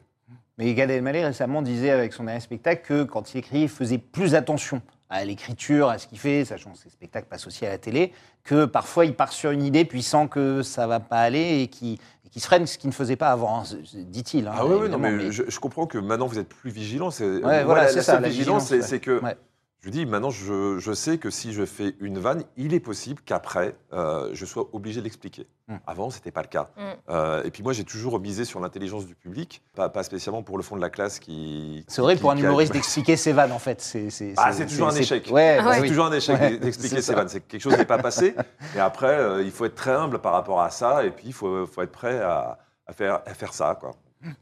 Mais 0.58 0.74
Gad 0.74 0.90
Elmaleh 0.90 1.24
récemment 1.24 1.62
disait 1.62 1.90
avec 1.90 2.12
son 2.12 2.24
dernier 2.24 2.40
spectacle 2.40 2.82
que 2.84 3.04
quand 3.04 3.32
il 3.32 3.38
écrit, 3.38 3.60
il 3.62 3.68
faisait 3.68 3.98
plus 3.98 4.34
attention 4.34 4.82
à 5.08 5.24
l'écriture, 5.24 5.88
à 5.88 5.96
ce 5.98 6.06
qu'il 6.06 6.18
fait, 6.18 6.44
sachant 6.44 6.72
que 6.72 6.78
ses 6.78 6.90
spectacles 6.90 7.28
passent 7.28 7.46
aussi 7.46 7.64
à 7.64 7.70
la 7.70 7.78
télé, 7.78 8.12
que 8.44 8.66
parfois 8.66 9.06
il 9.06 9.14
part 9.14 9.32
sur 9.32 9.52
une 9.52 9.62
idée 9.62 9.86
puis 9.86 10.02
sent 10.02 10.28
que 10.28 10.62
ça 10.62 10.86
va 10.86 11.00
pas 11.00 11.20
aller 11.20 11.62
et 11.62 11.68
qui 11.68 11.98
et 12.28 12.30
qui 12.30 12.40
se 12.40 12.46
freine, 12.46 12.66
ce 12.66 12.76
qu'il 12.76 12.88
ne 12.90 12.94
faisait 12.94 13.16
pas 13.16 13.30
avant, 13.30 13.60
hein, 13.60 13.62
dit-il. 13.94 14.46
hein, 14.46 14.52
Ah 14.54 14.66
oui, 14.66 14.76
oui, 14.82 14.88
non, 14.90 14.98
mais, 14.98 15.32
Je, 15.32 15.44
je 15.48 15.60
comprends 15.60 15.86
que 15.86 15.96
maintenant 15.96 16.26
vous 16.26 16.38
êtes 16.38 16.48
plus 16.50 16.70
vigilant. 16.70 17.10
C'est, 17.10 17.24
Ouais, 17.26 17.40
moi, 17.40 17.64
voilà, 17.64 17.84
la, 17.84 17.92
la 17.92 18.02
ça, 18.02 18.12
seule 18.14 18.22
la 18.22 18.28
vigilance, 18.28 18.74
c'est, 18.80 19.00
que 19.00 19.22
Ouais. 19.22 19.34
Je 19.80 19.86
vous 19.86 19.92
dis, 19.92 20.06
maintenant, 20.06 20.30
je, 20.30 20.78
je 20.80 20.92
sais 20.92 21.18
que 21.18 21.30
si 21.30 21.52
je 21.52 21.64
fais 21.64 21.94
une 22.00 22.18
vanne, 22.18 22.42
il 22.56 22.74
est 22.74 22.80
possible 22.80 23.22
qu'après, 23.24 23.76
euh, 23.92 24.28
je 24.32 24.44
sois 24.44 24.68
obligé 24.72 24.98
de 25.00 25.04
l'expliquer. 25.04 25.46
Mm. 25.68 25.76
Avant, 25.86 26.10
ce 26.10 26.16
n'était 26.16 26.32
pas 26.32 26.42
le 26.42 26.48
cas. 26.48 26.70
Mm. 26.76 26.80
Euh, 27.10 27.42
et 27.44 27.50
puis 27.52 27.62
moi, 27.62 27.72
j'ai 27.72 27.84
toujours 27.84 28.18
misé 28.18 28.44
sur 28.44 28.58
l'intelligence 28.58 29.06
du 29.06 29.14
public, 29.14 29.62
pas, 29.76 29.88
pas 29.88 30.02
spécialement 30.02 30.42
pour 30.42 30.56
le 30.56 30.64
fond 30.64 30.74
de 30.74 30.80
la 30.80 30.90
classe 30.90 31.20
qui. 31.20 31.84
C'est 31.86 32.02
vrai 32.02 32.16
qui- 32.16 32.20
pour 32.22 32.32
un 32.32 32.36
qui 32.36 32.42
a- 32.44 32.48
humoriste 32.48 32.72
d'expliquer 32.72 33.16
ses 33.16 33.32
vannes, 33.32 33.52
en 33.52 33.60
fait. 33.60 33.80
C'est 33.80 34.34
Ah, 34.36 34.52
c'est 34.52 34.66
toujours 34.66 34.88
un 34.88 34.94
échec. 34.96 35.28
Ouais, 35.30 35.58
Ah 35.60 35.64
bah 35.64 35.76
oui. 35.80 35.88
toujours 35.88 36.06
un 36.06 36.12
échec 36.12 36.40
Ouais, 36.40 36.58
d'expliquer 36.58 37.00
ses 37.00 37.14
vannes. 37.14 37.28
C'est 37.28 37.40
que 37.40 37.46
quelque 37.46 37.62
chose 37.62 37.76
n'est 37.78 37.84
pas 37.84 37.98
passé. 37.98 38.34
Et 38.74 38.80
après, 38.80 39.16
euh, 39.16 39.42
il 39.44 39.52
faut 39.52 39.64
être 39.64 39.76
très 39.76 39.92
humble 39.92 40.18
par 40.18 40.32
rapport 40.32 40.60
à 40.60 40.70
ça. 40.70 41.04
Et 41.04 41.10
puis, 41.12 41.28
il 41.28 41.32
faut, 41.32 41.66
faut 41.66 41.82
être 41.82 41.92
prêt 41.92 42.18
à, 42.20 42.58
à 42.86 42.92
faire, 42.92 43.20
à 43.24 43.34
faire 43.34 43.52
ça. 43.54 43.76
Quoi. 43.78 43.92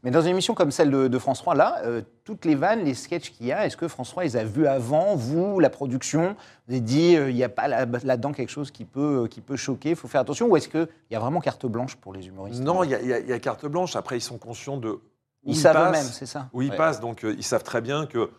Mais 0.03 0.11
dans 0.11 0.21
une 0.21 0.29
émission 0.29 0.53
comme 0.55 0.71
celle 0.71 0.89
de, 0.89 1.07
de 1.07 1.19
France 1.19 1.39
3, 1.39 1.53
là, 1.55 1.81
euh, 1.83 2.01
toutes 2.23 2.45
les 2.45 2.55
vannes, 2.55 2.83
les 2.83 2.93
sketchs 2.95 3.31
qu'il 3.31 3.45
y 3.45 3.51
a, 3.51 3.65
est-ce 3.65 3.77
que 3.77 3.87
France 3.87 4.09
3 4.09 4.23
les 4.23 4.35
a 4.37 4.43
vus 4.43 4.65
avant, 4.67 5.15
vous, 5.15 5.59
la 5.59 5.69
production 5.69 6.35
Vous 6.67 6.73
avez 6.73 6.81
dit, 6.81 7.15
euh, 7.15 7.29
il 7.29 7.35
n'y 7.35 7.43
a 7.43 7.49
pas 7.49 7.67
là- 7.67 7.85
là-dedans 7.85 8.31
quelque 8.33 8.49
chose 8.49 8.71
qui 8.71 8.85
peut, 8.85 9.23
euh, 9.23 9.27
qui 9.27 9.39
peut 9.41 9.55
choquer, 9.55 9.91
il 9.91 9.95
faut 9.95 10.07
faire 10.07 10.21
attention 10.21 10.47
Ou 10.47 10.57
est-ce 10.57 10.67
qu'il 10.69 10.87
y 11.11 11.15
a 11.15 11.19
vraiment 11.19 11.39
carte 11.41 11.65
blanche 11.67 11.95
pour 11.95 12.13
les 12.13 12.27
humoristes? 12.27 12.61
Non, 12.61 12.83
il 12.83 12.89
y, 12.89 12.95
a- 12.95 13.19
y 13.19 13.31
y 13.35 13.39
carte 13.39 13.65
blanche. 13.67 13.95
Après, 13.95 14.17
ils 14.17 14.21
sont 14.21 14.37
conscients 14.39 14.77
de. 14.77 14.89
où 14.89 14.99
Ils 15.45 15.55
savent 15.55 15.75
passent. 15.75 15.89
eux-mêmes, 15.89 16.11
c'est 16.11 16.25
ça 16.25 16.49
où 16.53 16.61
ils 16.63 16.71
Ouais. 16.71 16.75
passent. 16.77 16.99
Donc, 16.99 17.23
euh, 17.23 17.35
ils 17.37 17.43
savent 17.43 17.63
très 17.63 17.81
bien 17.81 18.05
que 18.07 18.29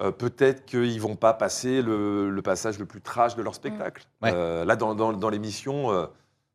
euh, 0.00 0.10
peut-être 0.10 0.64
qu'ils 0.66 1.00
vont 1.00 1.16
pas 1.16 1.32
passer 1.34 1.80
le, 1.82 2.28
le 2.30 2.42
passage 2.42 2.78
le 2.78 2.84
plus 2.86 3.00
trash 3.00 3.34
de 3.36 3.42
leur 3.42 3.54
spectacle. 3.54 4.06
Ouais. 4.22 4.30
Euh, 4.34 4.64
là, 4.64 4.76
dans, 4.76 4.94
dans- 4.94 5.12
dans 5.12 5.28
l'émission, 5.30 5.90
euh, 5.90 6.06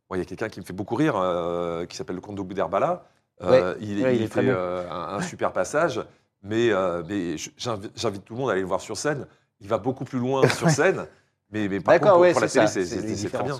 bon, 0.09 0.15
il 0.15 0.19
y 0.19 0.21
a 0.21 0.25
quelqu'un 0.25 0.49
qui 0.49 0.59
me 0.59 0.65
fait 0.65 0.73
beaucoup 0.73 0.95
rire, 0.95 1.13
euh, 1.15 1.85
qui 1.85 1.95
s'appelle 1.95 2.15
le 2.15 2.21
comte 2.21 2.35
de 2.37 2.41
Boudherbala. 2.41 3.03
Euh, 3.43 3.75
il, 3.79 4.01
Ouais, 4.03 4.15
il 4.15 4.19
il 4.19 4.25
est 4.25 4.29
très 4.29 4.41
fait 4.41 4.49
euh, 4.49 4.89
un, 4.89 5.15
un 5.17 5.21
super 5.21 5.51
passage, 5.51 6.01
mais, 6.43 6.71
euh, 6.71 7.03
mais 7.07 7.35
j'invite 7.57 8.23
tout 8.25 8.33
le 8.33 8.39
monde 8.39 8.49
à 8.49 8.53
aller 8.53 8.61
le 8.61 8.67
voir 8.67 8.81
sur 8.81 8.97
scène. 8.97 9.25
Il 9.59 9.67
va 9.67 9.77
beaucoup 9.77 10.05
plus 10.05 10.19
loin 10.19 10.47
sur 10.47 10.69
scène, 10.69 11.05
mais, 11.51 11.67
mais 11.67 11.79
par 11.79 11.93
contre, 11.99 12.11
pour, 12.13 12.21
ouais, 12.21 12.31
pour 12.31 12.41
la 12.41 12.47
télé, 12.47 12.67
c'est 12.67 13.29
très 13.29 13.43
bien. 13.43 13.59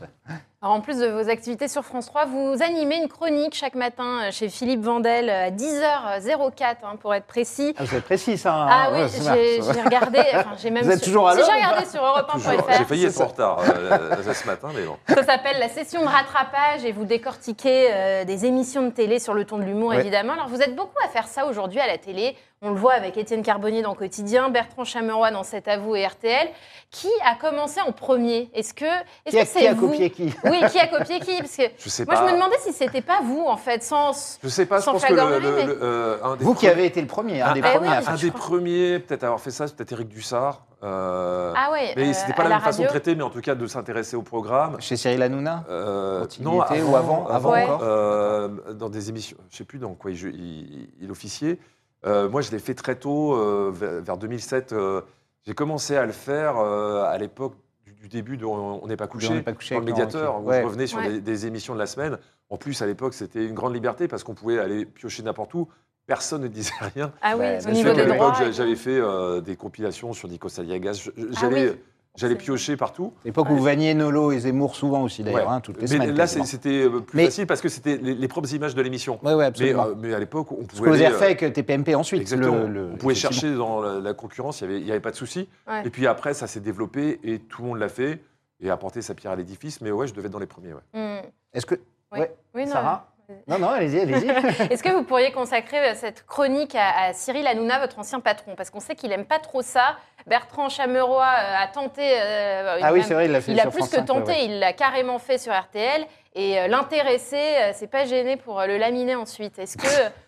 Alors, 0.63 0.75
en 0.75 0.81
plus 0.81 0.99
de 0.99 1.07
vos 1.07 1.27
activités 1.27 1.67
sur 1.67 1.83
France 1.83 2.05
3, 2.05 2.25
vous 2.25 2.61
animez 2.61 2.97
une 2.97 3.07
chronique 3.07 3.55
chaque 3.55 3.73
matin 3.73 4.25
euh, 4.25 4.31
chez 4.31 4.47
Philippe 4.47 4.81
Vandel 4.83 5.27
à 5.27 5.49
10h04 5.49 6.75
hein, 6.83 6.97
pour 7.01 7.15
être 7.15 7.25
précis. 7.25 7.73
Ah, 7.79 7.83
vous 7.83 7.95
êtes 7.95 8.03
précis, 8.03 8.37
ça. 8.37 8.53
hein. 8.53 8.67
Ah 8.69 8.89
oui, 8.93 8.99
j'ai 9.09 9.59
j'ai 9.63 9.81
regardé. 9.81 10.19
Enfin, 10.35 10.51
j'ai 10.61 10.69
même 10.69 10.83
Vous 10.83 10.91
êtes 10.91 10.99
su- 10.99 11.05
toujours 11.05 11.27
à 11.29 11.31
Si 11.31 11.39
l'heure 11.39 11.47
j'ai 11.49 11.55
ou 11.55 11.67
regardé 11.67 11.85
sur 11.89 12.05
Europe 12.05 12.29
1.fr. 12.31 12.33
Toujours. 12.51 12.67
J'ai 12.77 12.83
failli 12.85 13.05
être 13.05 13.21
en 13.21 13.25
retard 13.25 13.59
euh, 13.59 14.33
ce 14.33 14.45
matin, 14.45 14.67
mais 14.75 14.83
bon. 14.85 14.97
Ça 15.07 15.23
s'appelle 15.23 15.57
la 15.59 15.67
session 15.67 16.01
de 16.01 16.07
rattrapage 16.07 16.85
et 16.85 16.91
vous 16.91 17.05
décortiquez 17.05 17.87
euh, 17.91 18.23
des 18.25 18.45
émissions 18.45 18.83
de 18.83 18.91
télé 18.91 19.17
sur 19.17 19.33
le 19.33 19.45
ton 19.45 19.57
de 19.57 19.63
l'humour, 19.63 19.89
Ouais. 19.89 19.99
évidemment. 20.01 20.33
Alors, 20.33 20.47
vous 20.47 20.61
êtes 20.61 20.75
beaucoup 20.75 20.93
à 21.03 21.07
faire 21.07 21.27
ça 21.27 21.47
aujourd'hui 21.47 21.79
à 21.79 21.87
la 21.87 21.97
télé. 21.97 22.37
On 22.63 22.69
le 22.69 22.75
voit 22.75 22.93
avec 22.93 23.17
Étienne 23.17 23.41
Carbonnier 23.41 23.81
dans 23.81 23.95
Quotidien, 23.95 24.49
Bertrand 24.49 24.83
Chameroy 24.85 25.31
dans 25.31 25.41
C'est 25.41 25.67
à 25.67 25.77
vous 25.79 25.95
et 25.95 26.05
RTL. 26.05 26.47
Qui 26.91 27.09
a 27.25 27.33
commencé 27.33 27.81
en 27.81 27.91
premier? 27.91 28.51
Est-ce 28.53 28.75
que 28.75 28.85
est-ce 29.25 29.35
que 29.35 29.45
c'est 29.47 29.59
qui 29.61 29.67
a 29.67 29.73
vous? 29.73 29.87
copié 29.89 30.11
qui? 30.11 30.31
Oui, 30.51 30.69
qui 30.69 30.79
a 30.79 30.87
copié 30.87 31.19
qui 31.19 31.37
Parce 31.39 31.55
que 31.55 31.63
Je 31.79 31.89
sais 31.89 32.05
moi, 32.05 32.15
pas. 32.15 32.21
je 32.21 32.31
me 32.31 32.35
demandais 32.35 32.57
si 32.59 32.73
c'était 32.73 33.01
pas 33.01 33.21
vous, 33.23 33.45
en 33.47 33.57
fait, 33.57 33.81
sans. 33.83 34.37
Je 34.43 34.47
sais 34.49 34.65
pas, 34.65 34.79
je 34.79 34.83
sans 34.83 34.91
pense 34.93 35.05
que 35.05 35.13
le, 35.13 35.39
le- 35.39 35.55
mais- 35.55 35.65
le- 35.65 35.79
euh, 35.81 36.17
un 36.23 36.35
des 36.35 36.43
Vous 36.45 36.53
qui 36.53 36.67
avez 36.67 36.85
été 36.85 37.01
le 37.01 37.07
premier, 37.07 37.41
un 37.41 37.47
Ah, 37.49 37.53
des 37.53 37.61
ah 37.63 37.71
premiers 37.71 37.87
oui, 37.89 37.93
à 37.93 37.99
je 38.01 38.05
faire 38.05 38.13
Un 38.13 38.17
des 38.17 38.31
premiers, 38.31 38.99
peut-être 38.99 39.23
avoir 39.23 39.39
fait 39.39 39.51
ça, 39.51 39.67
c'est 39.67 39.75
peut-être 39.75 39.91
Eric 39.93 40.09
Dussard. 40.09 40.65
Euh, 40.83 41.53
Ah 41.55 41.71
ouais. 41.71 41.93
mais 41.95 42.09
euh, 42.09 42.13
c'était 42.13 42.33
pas 42.33 42.41
à 42.43 42.49
la 42.49 42.55
même 42.55 42.63
façon 42.63 42.81
de 42.83 42.87
traiter, 42.87 43.15
mais 43.15 43.23
en 43.23 43.29
tout 43.29 43.41
cas 43.41 43.55
de 43.55 43.65
s'intéresser 43.67 44.15
au 44.15 44.23
programme. 44.23 44.77
Chez 44.81 44.97
Cyril 44.97 45.21
Hanouna 45.21 45.63
Euh, 45.69 46.25
y 46.29 46.33
était, 46.41 46.81
ou 46.81 46.95
avant- 46.95 47.27
avant 47.27 47.51
Ouais. 47.51 47.63
encore 47.63 47.81
euh, 47.83 48.47
Dans 48.73 48.89
des 48.89 49.09
émissions, 49.09 49.37
je 49.51 49.57
sais 49.57 49.63
plus 49.63 49.77
dans 49.79 49.93
quoi 49.93 50.11
il, 50.11 50.17
jou- 50.17 50.31
il, 50.33 50.89
il 50.99 51.11
officiait. 51.11 51.59
Euh, 52.05 52.27
moi, 52.29 52.41
je 52.41 52.49
l'ai 52.51 52.57
fait 52.59 52.73
très 52.73 52.95
tôt, 52.95 53.33
euh, 53.35 53.71
vers, 53.73 54.01
vers 54.01 54.17
2007. 54.17 54.73
euh, 54.73 55.01
j'ai 55.45 55.53
commencé 55.53 55.95
à 55.97 56.05
le 56.05 56.11
faire 56.11 56.55
euh, 56.57 57.03
à 57.03 57.15
l'époque 57.19 57.53
du, 58.01 58.07
début 58.09 58.37
de 58.37 58.45
On 58.45 58.85
n'est 58.87 58.97
pas 58.97 59.07
couché, 59.07 59.41
pas 59.41 59.53
couché 59.53 59.75
dans 59.75 59.81
le 59.81 59.85
médiateur, 59.85 60.35
Ruquier. 60.37 60.45
où 60.45 60.49
Ouais. 60.49 60.61
je 60.61 60.65
revenais 60.67 60.87
sur 60.87 60.97
Ouais. 60.99 61.09
des, 61.09 61.21
des 61.21 61.45
émissions 61.45 61.73
de 61.73 61.79
la 61.79 61.85
semaine. 61.85 62.17
En 62.49 62.57
plus, 62.57 62.81
à 62.81 62.85
l'époque, 62.87 63.13
c'était 63.13 63.45
une 63.45 63.53
grande 63.53 63.73
liberté 63.73 64.07
parce 64.07 64.23
qu'on 64.23 64.33
pouvait 64.33 64.59
aller 64.59 64.85
piocher 64.85 65.23
n'importe 65.23 65.53
où. 65.53 65.67
Personne 66.07 66.41
ne 66.41 66.47
disait 66.47 66.71
rien. 66.95 67.13
Ah 67.21 67.37
oui, 67.37 67.45
au 67.65 67.71
niveau 67.71 67.93
des 67.93 68.05
droits. 68.05 68.33
j'avais 68.51 68.75
fait 68.75 68.99
euh, 68.99 69.39
des 69.39 69.55
compilations 69.55 70.13
sur 70.13 70.27
Nico 70.27 70.49
Saliagas. 70.49 71.09
Ah 71.15 71.21
J'allais. 71.39 71.81
J'allais 72.15 72.35
piocher 72.35 72.75
partout. 72.77 73.13
L'époque 73.25 73.49
où 73.49 73.55
vous 73.55 73.63
vanniez 73.63 73.93
Nolo 73.93 74.31
et 74.31 74.39
Zemmour 74.39 74.75
souvent 74.75 75.03
aussi, 75.03 75.23
d'ailleurs, 75.23 75.47
Ouais. 75.47 75.53
hein, 75.53 75.59
toutes 75.61 75.77
les 75.77 75.81
Mais 75.83 75.87
semaines. 75.87 76.15
là, 76.15 76.27
c'était 76.27 76.83
euh, 76.83 76.99
plus 76.99 77.17
Mais- 77.17 77.25
facile 77.25 77.47
parce 77.47 77.61
que 77.61 77.69
c'était 77.69 77.97
les, 77.97 78.13
les 78.15 78.27
propres 78.27 78.53
images 78.53 78.75
de 78.75 78.81
l'émission. 78.81 79.19
Ouais, 79.23 79.35
Mais, 79.35 79.43
absolument. 79.45 79.85
euh, 79.87 79.93
mais 79.97 80.13
à 80.13 80.19
l'époque, 80.19 80.51
on 80.51 80.61
Ce 80.61 80.67
que 80.67 80.75
pouvait. 80.77 80.89
vous 80.89 80.95
avez 80.95 81.05
aller, 81.07 81.15
fait 81.15 81.25
avec 81.43 81.53
TPMP 81.53 81.95
ensuite. 81.95 82.21
Exactement. 82.21 82.57
le- 82.57 82.67
le- 82.67 82.89
on 82.93 82.97
pouvait 82.97 83.15
chercher 83.15 83.53
dans 83.55 83.81
la, 83.81 83.99
la 83.99 84.13
concurrence, 84.13 84.61
il 84.61 84.83
n'y 84.83 84.91
avait, 84.91 84.99
pas 84.99 85.11
de 85.11 85.15
souci. 85.15 85.47
Ouais. 85.67 85.85
Et 85.85 85.89
puis 85.89 86.07
après, 86.07 86.33
ça 86.33 86.47
s'est 86.47 86.59
développé 86.59 87.19
et 87.23 87.39
tout 87.39 87.61
le 87.61 87.67
monde 87.69 87.79
l'a 87.79 87.89
fait 87.89 88.21
et 88.59 88.69
a 88.69 88.73
apporté 88.73 89.01
sa 89.01 89.13
pierre 89.15 89.31
à 89.31 89.35
l'édifice. 89.35 89.81
Mais 89.81 89.91
ouais, 89.91 90.07
je 90.07 90.13
devais 90.13 90.27
être 90.27 90.33
dans 90.33 90.39
les 90.39 90.45
premiers. 90.45 90.73
ouais. 90.73 90.81
Hmm. 90.93 91.25
Est-ce 91.53 91.65
que. 91.65 91.75
Oui. 92.13 92.19
Ouais. 92.19 92.35
Oui, 92.53 92.65
non, 92.65 92.71
Sarah 92.71 93.10
Non, 93.47 93.59
non, 93.59 93.69
allez-y, 93.69 93.99
allez-y. 93.99 94.27
Est-ce 94.71 94.81
que 94.83 94.89
vous 94.89 95.03
pourriez 95.03 95.31
consacrer 95.31 95.89
euh, 95.89 95.93
cette 95.95 96.25
chronique 96.25 96.75
à, 96.75 97.07
à 97.07 97.13
Cyril 97.13 97.45
Hanouna, 97.47 97.79
votre 97.79 97.99
ancien 97.99 98.19
patron? 98.19 98.55
Parce 98.55 98.69
qu'on 98.69 98.79
sait 98.79 98.95
qu'il 98.95 99.11
aime 99.11 99.25
pas 99.25 99.39
trop 99.39 99.61
ça. 99.61 99.97
Bertrand 100.27 100.69
Chameroy 100.69 101.23
euh, 101.23 101.63
a 101.63 101.67
tenté. 101.67 102.01
euh, 102.21 102.79
ah 102.81 102.93
oui, 102.93 103.03
c'est 103.03 103.13
vrai, 103.13 103.25
il 103.25 103.31
l'a 103.31 103.41
fait 103.41 103.51
Il 103.51 103.59
a 103.59 103.63
plus 103.63 103.77
France 103.79 103.89
que 103.89 103.95
5, 103.95 104.01
ouais, 104.01 104.05
tenté, 104.07 104.31
ouais. 104.31 104.45
il 104.45 104.59
l'a 104.59 104.73
carrément 104.73 105.19
fait 105.19 105.37
sur 105.37 105.53
RTL. 105.53 106.05
Et 106.35 106.59
euh, 106.59 106.67
l'intéressé, 106.67 107.35
euh, 107.37 107.71
c'est 107.73 107.87
pas 107.87 108.05
gêné 108.05 108.37
pour 108.37 108.59
euh, 108.59 108.67
le 108.67 108.77
laminer 108.77 109.15
ensuite. 109.15 109.57
Est-ce 109.59 109.77
que 109.77 109.87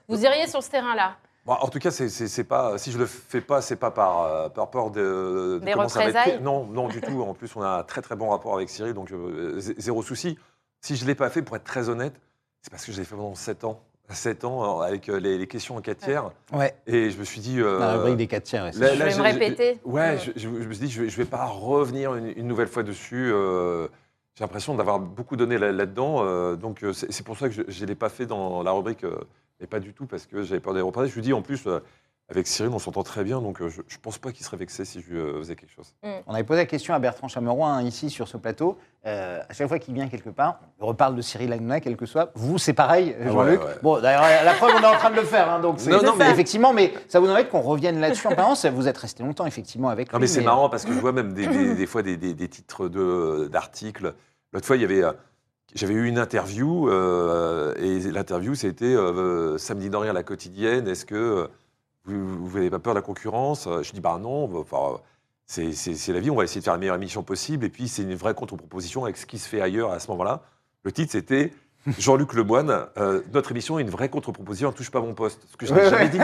vous 0.10 0.24
iriez 0.26 0.48
sur 0.48 0.62
ce 0.64 0.70
terrain-là? 0.72 1.16
Bon, 1.46 1.54
en 1.54 1.68
tout 1.68 1.80
cas, 1.80 1.92
c'est, 1.92 2.08
c'est, 2.08 2.28
c'est 2.30 2.46
pas, 2.46 2.78
si 2.78 2.92
je 2.92 2.98
le 2.98 3.06
fais 3.06 3.42
pas, 3.42 3.62
c'est 3.62 3.76
pas 3.76 3.92
par, 3.92 4.24
euh, 4.24 4.50
par 4.50 4.70
peur 4.70 4.92
de, 4.92 5.60
de 5.60 5.66
Des 5.66 5.74
comment 5.74 5.90
ça 5.90 6.00
va 6.00 6.06
être 6.06 6.16
représailles? 6.16 6.36
Pris. 6.38 6.44
Non, 6.44 6.64
non, 6.66 6.88
du 6.88 7.02
tout. 7.02 7.22
En 7.22 7.34
plus, 7.34 7.54
on 7.58 7.62
a 7.62 7.68
un 7.68 7.84
très 7.84 8.02
très 8.02 8.16
bon 8.16 8.30
rapport 8.30 8.56
avec 8.56 8.70
Cyril, 8.70 8.94
donc 8.94 9.12
euh, 9.12 9.60
zé- 9.60 9.76
zéro 9.78 10.02
souci. 10.04 10.40
Si 10.80 10.96
je 10.96 11.06
l'ai 11.06 11.16
pas 11.16 11.30
fait, 11.30 11.42
pour 11.42 11.56
être 11.58 11.64
très 11.66 11.90
honnête, 11.90 12.14
c'est 12.64 12.72
parce 12.72 12.86
que 12.86 12.92
je 12.92 12.98
l'ai 12.98 13.04
fait 13.06 13.16
pendant 13.16 13.36
7 13.36 13.64
ans. 13.66 13.80
7 14.10 14.44
ans 14.46 14.82
euh, 14.82 14.84
avec 14.84 15.10
euh, 15.10 15.20
les, 15.20 15.38
les 15.38 15.48
questions 15.48 15.76
en 15.76 15.82
4 15.82 15.98
tiers. 15.98 16.30
Ouais, 16.54 16.74
Et 16.88 17.10
je 17.10 17.18
me 17.20 17.24
suis 17.24 17.40
dit. 17.42 17.60
euh, 17.60 17.80
la 17.80 17.94
rubrique 17.98 18.18
des 18.18 18.28
4 18.28 18.44
tiers. 18.44 18.64
là-. 18.66 18.72
Je 18.72 18.80
vais 18.80 19.16
me 19.18 19.22
répéter. 19.22 19.80
Ouais, 19.86 20.18
je, 20.18 20.32
je- 20.36 20.42
je 20.62 20.68
me 20.68 20.74
suis 20.74 20.86
dit, 20.88 20.92
je 20.92 21.04
vais, 21.04 21.10
je 21.10 21.18
vais 21.18 21.26
pas 21.26 21.46
revenir 21.46 22.16
une, 22.16 22.28
une 22.36 22.48
nouvelle 22.48 22.68
fois 22.68 22.84
dessus. 22.84 23.32
euh, 23.34 23.88
j'ai 24.36 24.44
l'impression 24.44 24.76
d'avoir 24.76 25.00
beaucoup 25.00 25.36
donné 25.36 25.58
là- 25.58 25.72
là-dedans. 25.72 26.24
euh, 26.26 26.56
donc, 26.56 26.84
c'est 26.94 27.12
c'est 27.12 27.24
pour 27.24 27.38
ça 27.38 27.50
que 27.50 27.56
je 27.68 27.82
ne 27.82 27.86
l'ai 27.88 27.96
pas 27.96 28.10
fait 28.10 28.26
dans 28.26 28.64
la 28.64 28.72
rubrique, 28.72 29.04
euh, 29.04 29.18
et 29.62 29.68
pas 29.68 29.80
du 29.80 29.94
tout 29.94 30.06
parce 30.06 30.26
que 30.26 30.44
j'avais 30.44 30.60
peur 30.62 30.74
des 30.74 30.82
représailles. 30.82 31.10
Je 31.10 31.16
lui 31.16 31.22
dis, 31.22 31.34
en 31.34 31.42
plus, 31.42 31.66
euh, 31.68 31.80
avec 32.30 32.48
Cyril, 32.48 32.72
on 32.74 32.80
s'entend 32.80 33.04
très 33.04 33.24
bien, 33.24 33.42
donc 33.42 33.62
euh, 33.62 33.70
je 33.70 33.80
ne 33.82 34.00
pense 34.02 34.18
pas 34.18 34.32
qu'il 34.32 34.46
serait 34.46 34.58
vexé 34.58 34.86
si 34.86 35.02
je 35.02 35.10
lui 35.12 35.20
euh, 35.20 35.38
faisais 35.40 35.56
quelque 35.56 35.74
chose. 35.74 35.94
On 36.26 36.34
avait 36.34 36.46
posé 36.46 36.62
la 36.62 36.66
question 36.66 36.94
à 36.94 37.00
Bertrand 37.00 37.28
Chameroy 37.28 37.68
hein, 37.68 37.84
ici 37.84 38.10
sur 38.10 38.28
ce 38.28 38.38
plateau. 38.38 38.78
Euh, 39.06 39.42
à 39.48 39.54
chaque 39.54 39.68
fois 39.68 39.78
qu'il 39.78 39.94
vient 39.94 40.08
quelque 40.08 40.30
part, 40.30 40.62
on 40.80 40.88
reparle 40.88 41.16
de 41.16 41.22
Cyril 41.22 41.52
Hanouna, 41.52 41.82
quel 41.82 41.98
que 41.98 42.06
soit. 42.06 42.32
Vous, 42.36 42.58
c'est 42.58 42.74
pareil, 42.74 43.14
Ah 43.22 43.30
Jean-Luc. 43.30 43.60
ouais, 43.60 43.66
ouais. 43.68 43.74
Bon, 43.84 44.02
d'ailleurs, 44.02 44.24
la 44.46 44.54
preuve, 44.54 44.72
on 44.78 44.82
est 44.82 44.86
en 44.86 44.96
train 44.98 45.12
de 45.12 45.18
le 45.18 45.24
faire. 45.24 45.52
hein, 45.52 45.60
donc 45.60 45.86
Non, 45.86 46.02
non, 46.02 46.16
mais- 46.18 46.32
effectivement, 46.32 46.72
mais 46.74 46.94
ça 47.10 47.20
vous 47.20 47.30
embête 47.30 47.50
qu'on 47.50 47.60
revienne 47.62 48.00
là-dessus 48.00 48.26
en 48.28 48.30
permanence? 48.36 48.66
Vous 48.66 48.88
êtes 48.88 48.98
resté 48.98 49.22
longtemps, 49.22 49.46
effectivement, 49.46 49.90
avec 49.90 50.08
lui. 50.08 50.14
Non, 50.14 50.20
mais 50.20 50.28
c'est 50.28 50.42
marrant 50.42 50.70
parce 50.70 50.86
que 50.86 50.94
je 50.94 51.00
vois 51.00 51.12
même 51.12 51.34
des, 51.34 51.46
des- 51.46 51.76
des 51.76 51.86
fois 51.86 52.02
des, 52.04 52.16
des- 52.16 52.34
des 52.34 52.48
titres 52.48 52.88
de- 52.88 53.50
d'articles. 53.52 54.14
L'autre 54.54 54.66
fois, 54.66 54.78
il 54.78 54.82
y 54.82 54.86
avait. 54.86 55.04
euh, 55.04 55.12
J'avais 55.76 55.94
eu 55.96 56.06
une 56.08 56.20
interview 56.20 56.88
euh, 56.90 57.74
et 57.78 58.00
l'interview 58.12 58.54
c'était 58.54 58.86
euh, 58.86 59.58
samedi 59.58 59.90
dans 59.90 60.00
rien 60.02 60.12
à 60.12 60.14
la 60.14 60.24
quotidienne. 60.24 60.88
Est-ce 60.88 61.06
que 61.06 61.16
euh, 61.16 61.48
vous 62.06 62.58
n'avez 62.58 62.70
pas 62.70 62.80
peur 62.80 62.94
de 62.94 63.00
la 63.00 63.04
concurrence 63.04 63.68
Je 63.82 63.92
dis 63.92 64.02
bah 64.02 64.18
non. 64.22 64.48
bah, 64.48 64.60
Enfin, 64.60 65.00
c'est 65.46 65.72
la 66.14 66.20
vie. 66.20 66.30
On 66.30 66.36
va 66.36 66.44
essayer 66.44 66.60
de 66.62 66.64
faire 66.66 66.74
la 66.74 66.80
meilleure 66.80 66.96
émission 66.96 67.24
possible. 67.24 67.66
Et 67.66 67.70
puis 67.70 67.88
c'est 67.88 68.04
une 68.04 68.16
vraie 68.16 68.34
contre-proposition 68.34 69.04
avec 69.04 69.18
ce 69.18 69.26
qui 69.26 69.38
se 69.40 69.48
fait 69.48 69.62
ailleurs 69.62 69.92
à 69.92 70.00
ce 70.00 70.10
moment-là. 70.12 70.42
Le 70.84 70.92
titre 70.92 71.12
c'était 71.14 71.54
Jean-Luc 72.00 72.34
Lemoine. 72.34 72.88
euh, 72.98 73.22
notre 73.34 73.52
émission 73.52 73.78
est 73.78 73.82
une 73.82 73.90
vraie 73.90 74.08
contre-proposition. 74.10 74.70
Ne 74.70 74.74
touche 74.74 74.90
pas 74.92 75.02
mon 75.02 75.14
poste. 75.14 75.42
Ce 75.52 75.58
que 75.58 75.66
je 75.66 75.74
n'ai 75.74 75.82
Ouais, 75.82 75.90
jamais 75.90 76.04
ouais. 76.06 76.10
dit. 76.10 76.18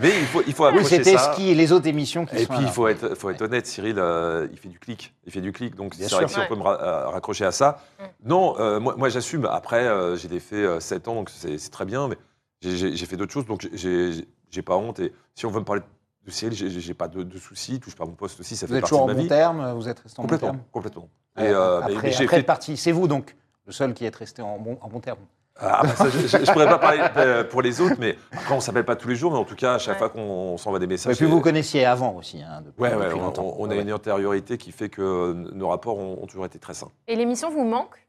Mais 0.00 0.10
il 0.10 0.26
faut 0.26 0.42
il 0.46 0.52
faut 0.52 0.68
Oui, 0.70 0.84
c'était 0.84 1.16
ski 1.16 1.50
et 1.50 1.54
les 1.54 1.70
autres 1.72 1.86
émissions 1.86 2.26
qui 2.26 2.36
Et 2.36 2.44
sont 2.44 2.54
puis, 2.54 2.62
il 2.64 2.68
faut 2.68 2.88
être, 2.88 3.14
faut 3.14 3.30
être 3.30 3.42
honnête, 3.42 3.66
Cyril, 3.68 3.96
euh, 3.98 4.48
il 4.50 4.58
fait 4.58 4.68
du 4.68 4.78
clic. 4.80 5.14
Il 5.24 5.32
fait 5.32 5.40
du 5.40 5.52
clic. 5.52 5.76
Donc, 5.76 5.94
c'est 5.94 6.10
vrai 6.10 6.26
si 6.28 6.36
Ouais. 6.38 6.44
on 6.46 6.48
peut 6.54 6.56
me 6.58 6.62
ra- 6.64 6.80
euh, 6.82 7.08
raccrocher 7.08 7.44
à 7.44 7.52
ça. 7.52 7.78
Mm. 7.98 8.28
Non, 8.28 8.56
euh, 8.58 8.80
moi, 8.80 8.94
moi, 8.98 9.08
j'assume. 9.08 9.44
Après, 9.46 9.86
euh, 9.86 10.16
j'ai 10.16 10.40
fait 10.40 10.80
7 10.80 11.06
ans, 11.06 11.14
donc 11.14 11.30
c'est 11.30 11.56
très 11.70 11.84
bien. 11.84 12.08
Mais 12.08 12.16
j'ai 12.62 13.06
fait 13.06 13.16
d'autres 13.16 13.32
choses, 13.32 13.46
donc 13.46 13.68
j'ai- 13.74 14.26
j'ai 14.56 14.62
pas 14.62 14.76
honte. 14.76 14.98
Et 15.00 15.12
si 15.34 15.46
on 15.46 15.50
veut 15.50 15.60
me 15.60 15.64
parler 15.64 15.82
de 16.24 16.30
Cyril, 16.30 16.54
j'ai- 16.54 16.94
pas 16.94 17.06
de, 17.08 17.22
de 17.22 17.38
soucis. 17.38 17.78
Touche 17.78 17.94
pas 17.94 18.04
mon 18.06 18.12
poste 18.12 18.40
aussi, 18.40 18.56
ça 18.56 18.66
Vous 18.66 18.72
fait 18.72 18.78
êtes 18.78 18.82
partie 18.82 18.90
toujours 18.92 19.04
en 19.04 19.06
de 19.08 19.12
ma 19.12 19.16
bon 19.18 19.22
vie. 19.22 19.28
terme, 19.28 19.72
vous 19.74 19.88
êtes 19.88 20.00
resté 20.00 20.20
en 20.20 20.24
bon 20.24 20.36
terme 20.38 20.58
complètement. 20.72 21.08
Et, 21.38 21.42
euh, 21.42 21.78
après, 21.78 21.92
mais 21.92 21.96
après 22.14 22.26
fait- 22.26 22.36
être 22.38 22.46
parti, 22.46 22.76
c'est 22.76 22.92
vous 22.92 23.06
donc, 23.06 23.36
le 23.66 23.72
seul 23.72 23.94
qui 23.94 24.04
est 24.06 24.16
resté 24.16 24.42
en 24.42 24.58
bon, 24.58 24.78
en 24.80 24.88
bon 24.88 25.00
terme. 25.00 25.18
Ah, 25.58 25.80
bah, 25.84 25.94
ça, 25.96 26.10
je, 26.10 26.18
je 26.26 26.52
pourrais 26.52 26.66
pas 26.68 26.78
parler 26.78 27.44
pour 27.48 27.62
les 27.62 27.80
autres, 27.80 27.96
mais 27.98 28.18
après, 28.32 28.54
on 28.54 28.60
s'appelle 28.60 28.84
pas 28.84 28.96
tous 28.96 29.08
les 29.08 29.16
jours, 29.16 29.32
mais 29.32 29.38
en 29.38 29.44
tout 29.44 29.54
cas, 29.54 29.74
à 29.74 29.78
chaque 29.78 29.94
Ouais. 29.94 29.98
fois 29.98 30.08
qu'on 30.10 30.56
s'envoie 30.58 30.78
des 30.78 30.84
Et 30.84 30.88
messages. 30.88 31.16
puis 31.16 31.24
vous 31.26 31.32
vous 31.36 31.40
connaissiez 31.40 31.84
avant 31.86 32.14
aussi, 32.14 32.42
hein, 32.42 32.60
depuis, 32.64 32.82
Ouais, 32.82 32.94
ouais, 32.94 33.04
depuis 33.04 33.18
on, 33.18 33.22
longtemps. 33.22 33.54
on- 33.58 33.64
on 33.64 33.70
a 33.70 33.74
Ouais. 33.74 33.80
une 33.82 33.92
antériorité 33.92 34.58
qui 34.58 34.70
fait 34.72 34.88
que 34.90 35.32
nos 35.32 35.68
rapports 35.68 35.96
ont, 35.98 36.22
ont 36.22 36.26
toujours 36.26 36.44
été 36.46 36.58
très 36.58 36.74
sains. 36.74 36.90
Et 37.08 37.16
l'émission 37.16 37.50
vous 37.50 37.64
manque 37.64 38.06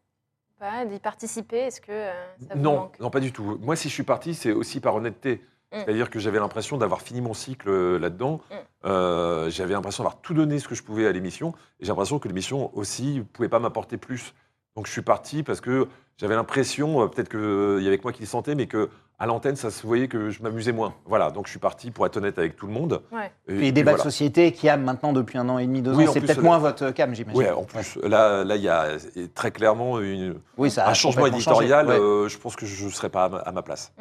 pas 0.60 0.86
d'y 0.86 1.00
participer? 1.00 1.58
Est-ce 1.60 1.80
que 1.80 1.92
euh, 1.92 2.12
ça 2.50 2.56
vous 2.56 2.62
Non, 2.62 2.75
manque? 2.77 3.00
non, 3.00 3.10
pas 3.10 3.20
du 3.22 3.32
tout. 3.32 3.58
Moi, 3.62 3.75
si 3.77 3.88
je 3.89 3.94
suis 3.94 4.04
parti, 4.04 4.34
c'est 4.34 4.51
aussi 4.51 4.80
par 4.82 4.96
honnêteté. 4.96 5.42
Mm. 5.74 5.78
C'est-à-dire 5.80 6.10
que 6.10 6.20
j'avais 6.20 6.40
l'impression 6.40 6.78
d'avoir 6.78 7.02
fini 7.02 7.22
mon 7.22 7.34
cycle 7.34 7.70
euh, 7.70 8.00
là-dedans. 8.00 8.42
Mm. 8.50 8.56
Euh, 8.86 9.50
j'avais 9.50 9.74
l'impression 9.74 10.04
d'avoir 10.04 10.22
tout 10.22 10.34
donné 10.34 10.60
ce 10.60 10.68
que 10.68 10.76
je 10.76 10.84
pouvais 10.84 11.08
à 11.08 11.12
l'émission. 11.12 11.54
Et 11.80 11.86
j'ai 11.86 11.90
l'impression 11.90 12.20
que 12.20 12.28
l'émission 12.28 12.72
aussi 12.76 13.16
ne 13.20 13.24
pouvait 13.24 13.50
pas 13.50 13.60
m'apporter 13.60 13.98
plus. 13.98 14.34
Donc 14.76 14.86
je 14.86 14.92
suis 14.92 15.02
parti 15.02 15.44
parce 15.44 15.60
que 15.60 15.88
j'avais 16.18 16.36
l'impression, 16.36 17.02
euh, 17.02 17.08
peut-être 17.08 17.30
qu'il 17.30 17.84
y 17.84 17.88
avait 17.88 17.98
que 17.98 18.04
moi 18.04 18.14
qui 18.14 18.22
le 18.22 18.28
sentais, 18.28 18.56
mais 18.56 18.68
que 18.68 18.90
à 19.20 19.26
l'antenne, 19.26 19.56
ça 19.56 19.72
se 19.72 19.86
voyait 19.86 20.08
que 20.08 20.30
je 20.30 20.44
m'amusais 20.44 20.72
moins. 20.72 20.94
Voilà, 21.06 21.32
donc 21.32 21.48
je 21.48 21.50
suis 21.50 21.60
parti 21.60 21.90
pour 21.90 22.06
être 22.06 22.18
honnête 22.18 22.38
avec 22.38 22.56
tout 22.56 22.68
le 22.68 22.74
monde. 22.74 23.01
Ouais. 23.12 23.32
Et, 23.48 23.56
puis 23.56 23.74
débats 23.74 23.94
voilà. 23.94 24.03
de 24.03 24.10
société 24.10 24.51
qui 24.51 24.70
a 24.70 24.77
maintenant 24.77 25.12
depuis 25.12 25.40
un 25.40 25.50
an 25.50 25.58
et 25.58 25.66
demi, 25.66 25.82
deux 25.82 25.96
Oui, 25.96 26.08
ans, 26.08 26.12
c'est 26.14 26.22
peut-être 26.22 26.44
moins 26.44 26.60
votre 26.60 26.92
cam, 26.92 27.16
j'imagine. 27.16 27.42
Ouais, 27.42 27.50
en 27.50 27.64
plus, 27.64 27.98
là, 28.03 28.44
là, 28.44 28.56
il 28.56 28.62
y 28.62 28.70
a 28.70 28.90
très 29.34 29.50
clairement 29.50 30.00
une- 30.00 30.40
Oui, 30.58 30.70
ça 30.70 30.86
a 30.86 30.92
un 30.92 30.94
changement 30.94 31.25
éditorial. 31.25 31.88
ouais. 31.88 32.00
euh, 32.00 32.27
je 32.27 32.38
pense 32.38 32.56
que 32.56 32.68
je 32.68 32.86
ne 32.86 32.90
serais 32.92 33.10
pas 33.10 33.25
à 33.25 33.30
ma, 33.30 33.38
à 33.40 33.51
ma 33.51 33.64
place. 33.64 33.92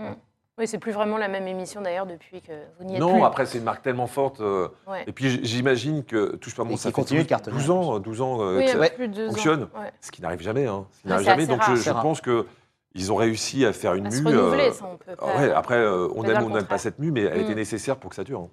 Oui, 0.58 0.66
c'est 0.66 0.78
plus 0.78 0.92
vraiment 0.92 1.18
la 1.18 1.28
même 1.28 1.46
émission 1.46 1.82
d'ailleurs 1.82 2.06
depuis 2.06 2.40
que 2.40 2.52
vous 2.78 2.86
n'y 2.86 2.94
êtes 2.94 3.00
Non, 3.00 3.14
plus. 3.14 3.22
après, 3.24 3.44
c'est 3.44 3.58
une 3.58 3.64
marque 3.64 3.82
tellement 3.82 4.06
forte. 4.06 4.40
euh, 4.40 4.68
Ouais. 4.86 5.04
Et 5.06 5.12
puis 5.12 5.44
j'imagine 5.44 6.02
que 6.02 6.36
Touche 6.36 6.54
pas 6.56 6.62
Et 6.62 6.66
mon 6.66 6.72
qui 6.72 6.78
ça 6.78 6.88
fait 6.88 6.92
continue 6.94 7.18
de 7.20 7.24
12, 7.24 7.28
cartonner, 7.28 7.56
12 7.58 7.70
ans, 7.70 7.98
12 7.98 8.20
ans 8.22 8.40
euh, 8.40 8.56
Oui, 8.58 8.64
que 8.64 8.70
un 8.70 8.82
ça 8.82 8.88
peu 8.88 8.94
plus 8.96 9.08
de 9.08 9.14
deux 9.14 9.28
ans. 9.28 9.32
fonctionne. 9.32 9.62
Ouais. 9.74 9.92
ce 10.00 10.10
qui 10.10 10.22
n'arrive 10.22 10.40
jamais. 10.40 10.66
Hein, 10.66 10.86
ce 10.92 11.00
qui 11.02 11.06
Ouais, 11.06 11.10
n'arrive 11.10 11.24
c'est 11.26 11.30
jamais. 11.30 11.42
assez 11.42 11.52
Donc 11.52 11.62
rare. 11.62 11.76
je, 11.76 11.80
C'est 11.82 11.88
je 11.90 11.94
rare. 11.94 12.02
pense 12.02 12.20
que 12.22 12.46
ils 12.94 13.12
ont 13.12 13.16
réussi 13.16 13.66
à 13.66 13.74
faire 13.74 13.92
une 13.94 14.06
À 14.06 14.10
mue. 14.10 14.16
se 14.16 14.24
renouveler, 14.24 14.68
euh, 14.68 14.72
ça, 14.72 14.86
on 14.90 14.96
peut 14.96 15.10
ah 15.12 15.16
pas. 15.16 15.36
ouais, 15.36 15.52
après, 15.52 15.74
euh, 15.76 16.08
on 16.14 16.22
peut 16.22 16.28
dire 16.28 16.36
aime 16.36 16.38
le 16.40 16.44
ou 16.44 16.46
on 16.46 16.48
n'aime 16.48 16.54
pas 16.54 16.60
contraire. 16.60 16.80
cette 16.80 16.98
mue, 16.98 17.10
mais 17.10 17.24
elle 17.24 17.40
Mm. 17.40 17.44
était 17.44 17.54
nécessaire 17.54 17.96
pour 17.98 18.08
que 18.08 18.16
ça 18.16 18.24
dure. 18.24 18.40
hein. 18.40 18.48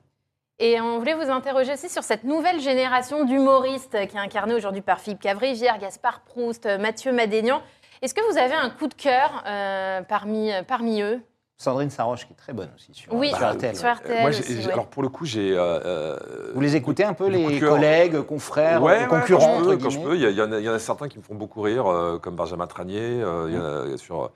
Et 0.59 0.81
on 0.81 0.99
voulait 0.99 1.13
vous 1.15 1.31
interroger 1.31 1.71
aussi 1.73 1.87
sur 1.87 2.03
cette 2.03 2.25
nouvelle 2.25 2.59
génération 2.59 3.23
d'humoristes 3.23 3.97
qui 4.07 4.17
est 4.17 4.19
incarnée 4.19 4.53
aujourd'hui 4.53 4.81
par 4.81 4.99
Philippe 4.99 5.21
Cavrivière, 5.21 5.79
Gaspard 5.79 6.19
Proust, 6.21 6.65
Mathieu 6.79 7.13
Madénian. 7.13 7.61
Est-ce 8.01 8.13
que 8.13 8.21
vous 8.29 8.37
avez 8.37 8.53
un 8.55 8.69
coup 8.69 8.87
de 8.87 8.93
cœur 8.93 9.43
euh, 9.47 10.01
parmi, 10.01 10.51
parmi 10.67 11.01
eux? 11.01 11.21
Sandrine 11.63 11.89
Saroche 11.89 12.25
qui 12.27 12.33
est 12.33 12.35
très 12.35 12.53
bonne 12.53 12.69
aussi 12.75 12.93
sur, 12.93 13.13
Oui, 13.13 13.29
sur 13.29 13.49
RTL. 13.51 13.75
sur 13.75 13.91
RTL. 13.91 14.11
Euh, 14.17 14.21
moi, 14.21 14.29
aussi, 14.29 14.57
ouais. 14.65 14.71
alors 14.73 14.87
pour 14.87 15.01
le 15.03 15.09
coup, 15.09 15.25
j'ai. 15.25 15.57
euh, 15.57 15.79
euh, 15.85 16.51
Vous 16.53 16.61
les 16.61 16.75
écoutez 16.75 17.03
un 17.03 17.13
peu, 17.13 17.27
les 17.27 17.59
cœur. 17.59 17.73
collègues, 17.75 18.21
confrères, 18.21 18.83
Ouais, 18.83 18.99
ouais, 19.01 19.07
concurrents 19.07 19.39
quand 19.57 19.59
je 19.59 19.63
peux, 19.65 19.71
entre 19.73 19.83
quand 19.83 19.89
je 19.89 19.97
guillemets 19.97 20.09
peux. 20.11 20.15
Il 20.31 20.37
y, 20.37 20.41
en 20.41 20.51
a- 20.51 20.59
il 20.59 20.65
y 20.65 20.69
en 20.69 20.73
a 20.73 20.79
certains 20.79 21.07
qui 21.07 21.17
me 21.17 21.23
font 21.23 21.35
beaucoup 21.35 21.61
rire, 21.61 21.87
euh, 21.87 22.19
comme 22.19 22.35
Benjamin 22.35 22.67
Tranier, 22.67 23.21
euh, 23.23 23.45
il 23.49 23.55
y 23.55 23.57
en 23.57 23.93
a 23.93 23.97
sur, 23.97 24.31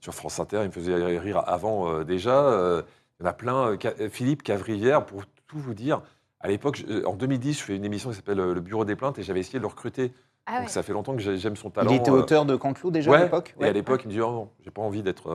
sur 0.00 0.14
France 0.14 0.38
Inter, 0.40 0.58
il 0.62 0.66
me 0.66 0.70
faisait 0.72 0.94
rire 1.18 1.42
avant 1.46 1.88
euh, 1.90 2.04
déjà. 2.04 2.38
euh, 2.44 2.82
il 3.20 3.24
y 3.24 3.26
en 3.26 3.30
a 3.30 3.32
plein. 3.32 3.76
euh, 3.82 4.08
Philippe 4.10 4.42
Cavrivière, 4.42 5.04
pour 5.06 5.22
tout 5.46 5.58
vous 5.58 5.74
dire, 5.74 6.02
à 6.40 6.48
l'époque, 6.48 6.84
en 7.06 7.14
2010, 7.14 7.58
je 7.58 7.64
fais 7.64 7.74
une 7.76 7.84
émission 7.84 8.10
qui 8.10 8.16
s'appelle 8.16 8.38
euh, 8.38 8.54
Le 8.54 8.60
Bureau 8.60 8.84
des 8.84 8.94
plaintes 8.94 9.18
et 9.18 9.22
j'avais 9.24 9.40
essayé 9.40 9.58
de 9.58 9.62
le 9.64 9.68
recruter. 9.68 10.12
Ah 10.46 10.52
ouais. 10.54 10.60
Donc 10.60 10.68
ça 10.70 10.82
fait 10.82 10.92
longtemps 10.92 11.14
que 11.14 11.20
j'ai- 11.20 11.36
j'aime 11.36 11.56
son 11.56 11.68
talent. 11.70 11.90
Il 11.90 11.96
était 11.96 12.10
euh, 12.10 12.14
auteur 12.14 12.44
de 12.46 12.54
Canteloup 12.56 12.90
déjà 12.90 13.10
ouais, 13.10 13.16
à 13.18 13.22
l'époque 13.24 13.54
Et 13.60 13.64
à 13.64 13.72
l'époque, 13.72 14.02
il 14.04 14.08
me 14.08 14.12
dit 14.12 14.20
Oh 14.20 14.30
non, 14.30 14.48
j'ai 14.64 14.70
pas 14.70 14.80
envie 14.82 15.02
d'être. 15.02 15.28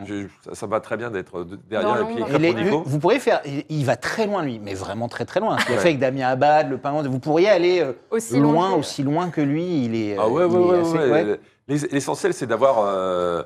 Euh, 0.00 0.04
je- 0.46 0.54
ça, 0.54 0.66
va 0.66 0.80
très 0.80 0.96
bien 0.96 1.10
d'être 1.10 1.44
de- 1.44 1.56
derrière 1.56 2.00
et 2.00 2.04
puis 2.04 2.16
l'ombre. 2.20 2.34
écrire 2.34 2.58
Et 2.58 2.64
Nico. 2.64 2.82
vous 2.86 2.98
pourriez 2.98 3.18
faire, 3.20 3.40
il 3.68 3.84
va 3.84 3.96
très 3.96 4.26
loin 4.26 4.42
lui, 4.42 4.58
mais 4.58 4.74
vraiment 4.74 5.08
très 5.08 5.24
très 5.24 5.40
loin. 5.40 5.58
Ce 5.58 5.66
qu'il 5.66 5.74
a 5.74 5.78
fait 5.78 5.88
avec 5.88 5.98
Damien 6.00 6.28
Abad, 6.28 6.68
le 6.70 6.78
pingouin, 6.78 7.02
vous 7.02 7.18
pourriez 7.18 7.48
aller 7.48 7.80
euh, 7.80 7.92
Aussi 8.10 8.38
loin, 8.38 8.72
que- 8.74 8.78
aussi 8.80 9.02
loin 9.02 9.30
que 9.30 9.40
lui. 9.40 9.84
Il 9.84 9.94
est. 9.94 10.16
Ah 10.18 10.28
ouais, 10.28 10.42
euh, 10.42 10.46
ouais, 10.48 11.10
ouais, 11.10 11.38
assez- 11.74 11.88
L'essentiel, 11.90 12.32
c'est 12.34 12.46
d'avoir 12.46 12.78
euh, 12.80 13.42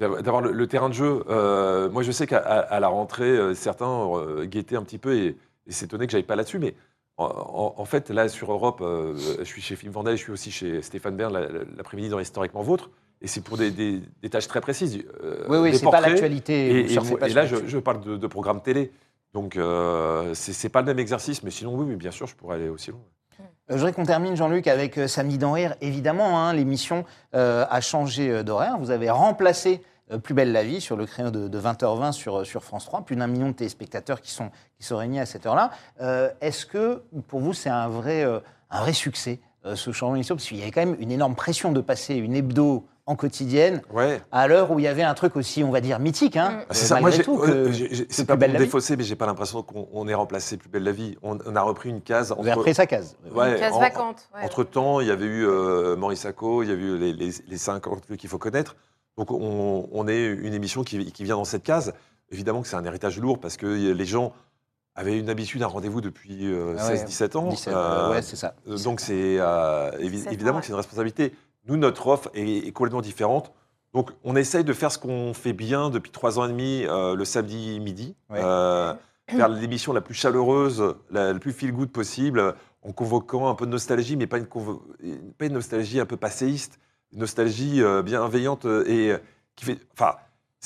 d'avoir 0.00 0.40
le, 0.40 0.52
le 0.52 0.66
terrain 0.66 0.88
de 0.88 0.94
jeu. 0.94 1.24
Euh, 1.28 1.88
moi, 1.90 2.02
je 2.02 2.10
sais 2.12 2.26
qu'à 2.26 2.78
la 2.80 2.88
rentrée, 2.88 3.24
euh, 3.30 3.54
certains 3.54 3.86
euh, 4.16 4.44
guettaient 4.44 4.76
un 4.76 4.82
petit 4.82 4.98
peu 4.98 5.14
et, 5.16 5.36
et 5.66 5.72
s'étonnaient 5.72 6.06
que 6.06 6.12
j'aille 6.12 6.22
pas 6.24 6.36
là-dessus. 6.36 6.58
Mais 6.58 6.74
en, 7.16 7.26
en- 7.26 7.74
en 7.80 7.84
fait, 7.84 8.10
là, 8.10 8.28
sur 8.28 8.50
Europe, 8.52 8.80
euh, 8.82 9.14
je 9.38 9.44
suis 9.44 9.62
chez 9.62 9.76
Film 9.76 9.92
Vendée, 9.92 10.12
je 10.16 10.22
suis 10.22 10.32
aussi 10.32 10.50
chez 10.50 10.82
Stéphane 10.82 11.16
Bern 11.16 11.32
la- 11.32 11.40
la- 11.42 11.64
l'après-midi 11.76 12.08
dans 12.08 12.18
Historiquement 12.18 12.62
Vôtre. 12.62 12.90
Et 13.24 13.26
c'est 13.26 13.40
pour 13.40 13.56
des, 13.56 13.70
des- 13.70 14.02
des 14.22 14.28
tâches 14.30 14.46
très 14.48 14.60
précises. 14.60 15.02
euh, 15.24 15.46
Oui, 15.48 15.56
oui, 15.58 15.70
des 15.72 15.78
c'est 15.78 15.84
pas 15.86 15.92
portraits. 15.92 16.10
l'actualité. 16.10 16.80
Et, 16.92 16.94
là, 17.34 17.46
je, 17.46 17.78
parle 17.78 18.02
de, 18.02 18.16
de 18.18 18.26
programmes 18.26 18.60
télé. 18.60 18.92
Donc, 19.32 19.56
euh, 19.56 20.32
c'est 20.34 20.68
pas 20.68 20.80
le 20.80 20.86
même 20.86 20.98
exercice. 20.98 21.42
Mais 21.42 21.50
sinon, 21.50 21.74
oui, 21.74 21.86
oui, 21.88 21.96
bien 21.96 22.10
sûr, 22.10 22.26
je 22.26 22.34
pourrais 22.36 22.56
aller 22.56 22.68
aussi 22.68 22.90
loin. 22.90 23.00
Euh, 23.40 23.44
Je 23.70 23.74
voudrais 23.76 23.94
qu'on 23.94 24.04
termine, 24.04 24.36
Jean-Luc, 24.36 24.66
avec 24.68 24.98
euh, 24.98 25.08
Samedi 25.08 25.38
dans 25.38 25.52
Rire. 25.52 25.74
Évidemment, 25.80 26.38
hein, 26.38 26.52
l'émission 26.52 27.06
euh, 27.34 27.64
a 27.70 27.80
changé 27.80 28.44
d'horaire. 28.44 28.76
Vous 28.78 28.90
avez 28.90 29.08
remplacé 29.08 29.80
Plus 30.22 30.34
belle 30.34 30.52
la 30.52 30.62
vie 30.62 30.82
sur 30.82 30.96
le 30.96 31.06
créneau 31.06 31.30
de, 31.30 31.48
de 31.48 31.58
20h20 31.60 32.12
sur, 32.12 32.44
sur 32.44 32.62
France 32.62 32.84
3. 32.84 33.06
Plus 33.06 33.16
d'un 33.16 33.26
million 33.26 33.48
de 33.48 33.54
téléspectateurs 33.54 34.20
qui 34.20 34.32
sont, 34.32 34.50
qui 34.78 34.84
sont 34.86 34.98
réunis 34.98 35.18
à 35.18 35.24
cette 35.24 35.46
heure-là. 35.46 35.70
Euh, 36.02 36.28
Est-ce 36.42 36.66
que, 36.66 37.02
pour 37.26 37.40
vous, 37.40 37.54
c'est 37.54 37.70
un 37.70 37.88
vrai, 37.88 38.22
euh, 38.22 38.38
un 38.70 38.80
vrai 38.82 38.92
succès, 38.92 39.40
euh, 39.64 39.76
ce 39.76 39.92
changement 39.92 40.12
d'émission? 40.16 40.36
Parce 40.36 40.46
qu'il 40.46 40.58
y 40.58 40.62
avait 40.62 40.70
quand 40.72 40.84
même 40.84 40.96
une 41.00 41.10
énorme 41.10 41.34
pression 41.34 41.72
de 41.72 41.80
passer 41.80 42.16
une 42.16 42.34
hebdo 42.34 42.84
en 43.06 43.16
quotidienne 43.16 43.82
Ouais. 43.92 44.22
à 44.32 44.48
l'heure 44.48 44.70
où 44.70 44.78
il 44.78 44.82
y 44.84 44.88
avait 44.88 45.02
un 45.02 45.12
truc 45.14 45.36
aussi, 45.36 45.62
on 45.62 45.70
va 45.70 45.80
dire, 45.82 45.98
mythique. 45.98 46.36
Hein, 46.36 46.50
Mm. 46.50 46.54
euh, 46.60 46.64
C'est 46.70 46.86
ça, 46.86 46.94
moi, 46.94 47.02
malgré 47.10 47.18
j'ai- 47.18 47.24
tout, 47.24 47.42
euh, 47.42 47.66
que 47.66 47.72
j'ai- 47.72 47.94
j'ai- 47.94 48.06
que 48.06 48.14
c'est 48.14 48.22
Plus 48.24 48.26
pas 48.28 48.36
belle 48.36 48.50
pour 48.50 48.54
la 48.54 48.58
me 48.60 48.64
vie. 48.64 48.68
défausser, 48.68 48.96
mais 48.96 49.04
j'ai 49.04 49.16
pas 49.16 49.26
l'impression 49.26 49.62
qu'on 49.62 49.88
on 49.92 50.08
ait 50.08 50.14
remplacé 50.14 50.56
Plus 50.56 50.70
belle 50.70 50.84
la 50.84 50.92
vie. 50.92 51.16
On, 51.22 51.38
on 51.44 51.56
a 51.56 51.60
repris 51.60 51.90
une 51.90 52.00
case. 52.00 52.32
Vous 52.36 52.40
avez 52.42 52.52
repris 52.54 52.74
sa 52.74 52.86
case. 52.86 53.16
Ouais, 53.34 53.58
Case 53.58 53.74
en- 53.74 53.80
vacante. 53.80 54.28
ouais. 54.34 54.44
Entre 54.44 54.64
temps, 54.64 55.00
il 55.00 55.08
y 55.08 55.10
avait 55.10 55.26
eu 55.26 55.46
euh, 55.46 55.96
Maurice 55.96 56.20
Sacco, 56.20 56.62
il 56.62 56.70
y 56.70 56.72
avait 56.72 56.82
eu 56.82 56.96
les, 56.98 57.12
les, 57.12 57.30
les 57.46 57.56
50 57.58 58.16
qu'il 58.16 58.30
faut 58.30 58.38
connaître. 58.38 58.74
Donc, 59.18 59.30
on, 59.30 59.86
on 59.92 60.08
est 60.08 60.24
une 60.26 60.54
émission 60.54 60.82
qui, 60.82 61.12
qui 61.12 61.24
vient 61.24 61.36
dans 61.36 61.44
cette 61.44 61.62
case. 61.62 61.92
Évidemment 62.30 62.62
que 62.62 62.68
c'est 62.68 62.76
un 62.76 62.84
héritage 62.84 63.18
lourd 63.20 63.38
parce 63.38 63.56
que 63.58 63.66
les 63.66 64.06
gens 64.06 64.32
avaient 64.96 65.18
une 65.18 65.28
habitude, 65.28 65.62
un 65.62 65.66
rendez-vous 65.66 66.00
depuis 66.00 66.46
euh, 66.50 66.74
Ah 66.78 66.88
ouais, 66.88 66.96
16-17 66.96 67.36
ans. 67.36 67.48
17, 67.48 67.74
Euh, 67.74 68.10
ouais, 68.12 68.22
c'est 68.22 68.36
ça. 68.36 68.54
euh, 68.66 68.78
donc, 68.78 69.00
c'est 69.00 69.36
euh, 69.38 69.90
évi- 69.98 70.10
17 70.12 70.28
ans, 70.28 70.30
évidemment 70.32 70.56
ouais. 70.56 70.60
que 70.62 70.66
c'est 70.66 70.72
une 70.72 70.76
responsabilité. 70.78 71.34
Nous, 71.66 71.76
notre 71.76 72.06
offre 72.06 72.30
est, 72.34 72.66
est 72.66 72.72
complètement 72.72 73.00
différente. 73.00 73.52
Donc, 73.92 74.10
on 74.24 74.36
essaye 74.36 74.64
de 74.64 74.72
faire 74.72 74.90
ce 74.90 74.98
qu'on 74.98 75.34
fait 75.34 75.52
bien 75.52 75.88
depuis 75.88 76.10
trois 76.10 76.38
ans 76.38 76.44
et 76.44 76.48
demi 76.48 76.84
euh, 76.84 77.14
le 77.14 77.24
samedi 77.24 77.78
midi. 77.80 78.16
Ouais. 78.28 78.40
Euh, 78.42 78.92
faire 79.28 79.48
l'émission 79.48 79.92
la 79.92 80.00
plus 80.00 80.14
chaleureuse, 80.14 80.96
la, 81.10 81.32
la 81.32 81.38
plus 81.38 81.52
feel-good 81.52 81.90
possible, 81.90 82.54
en 82.82 82.92
convoquant 82.92 83.48
un 83.48 83.54
peu 83.54 83.66
de 83.66 83.70
nostalgie, 83.70 84.16
mais 84.16 84.26
pas 84.26 84.38
une, 84.38 84.44
convo- 84.44 84.82
pas 85.38 85.46
une 85.46 85.54
nostalgie 85.54 86.00
un 86.00 86.06
peu 86.06 86.16
passéiste, 86.16 86.78
une 87.12 87.20
nostalgie 87.20 87.82
euh, 87.82 88.02
bienveillante 88.02 88.66
et 88.86 89.14
qui 89.56 89.64
fait. 89.64 89.78
Enfin, 89.92 90.16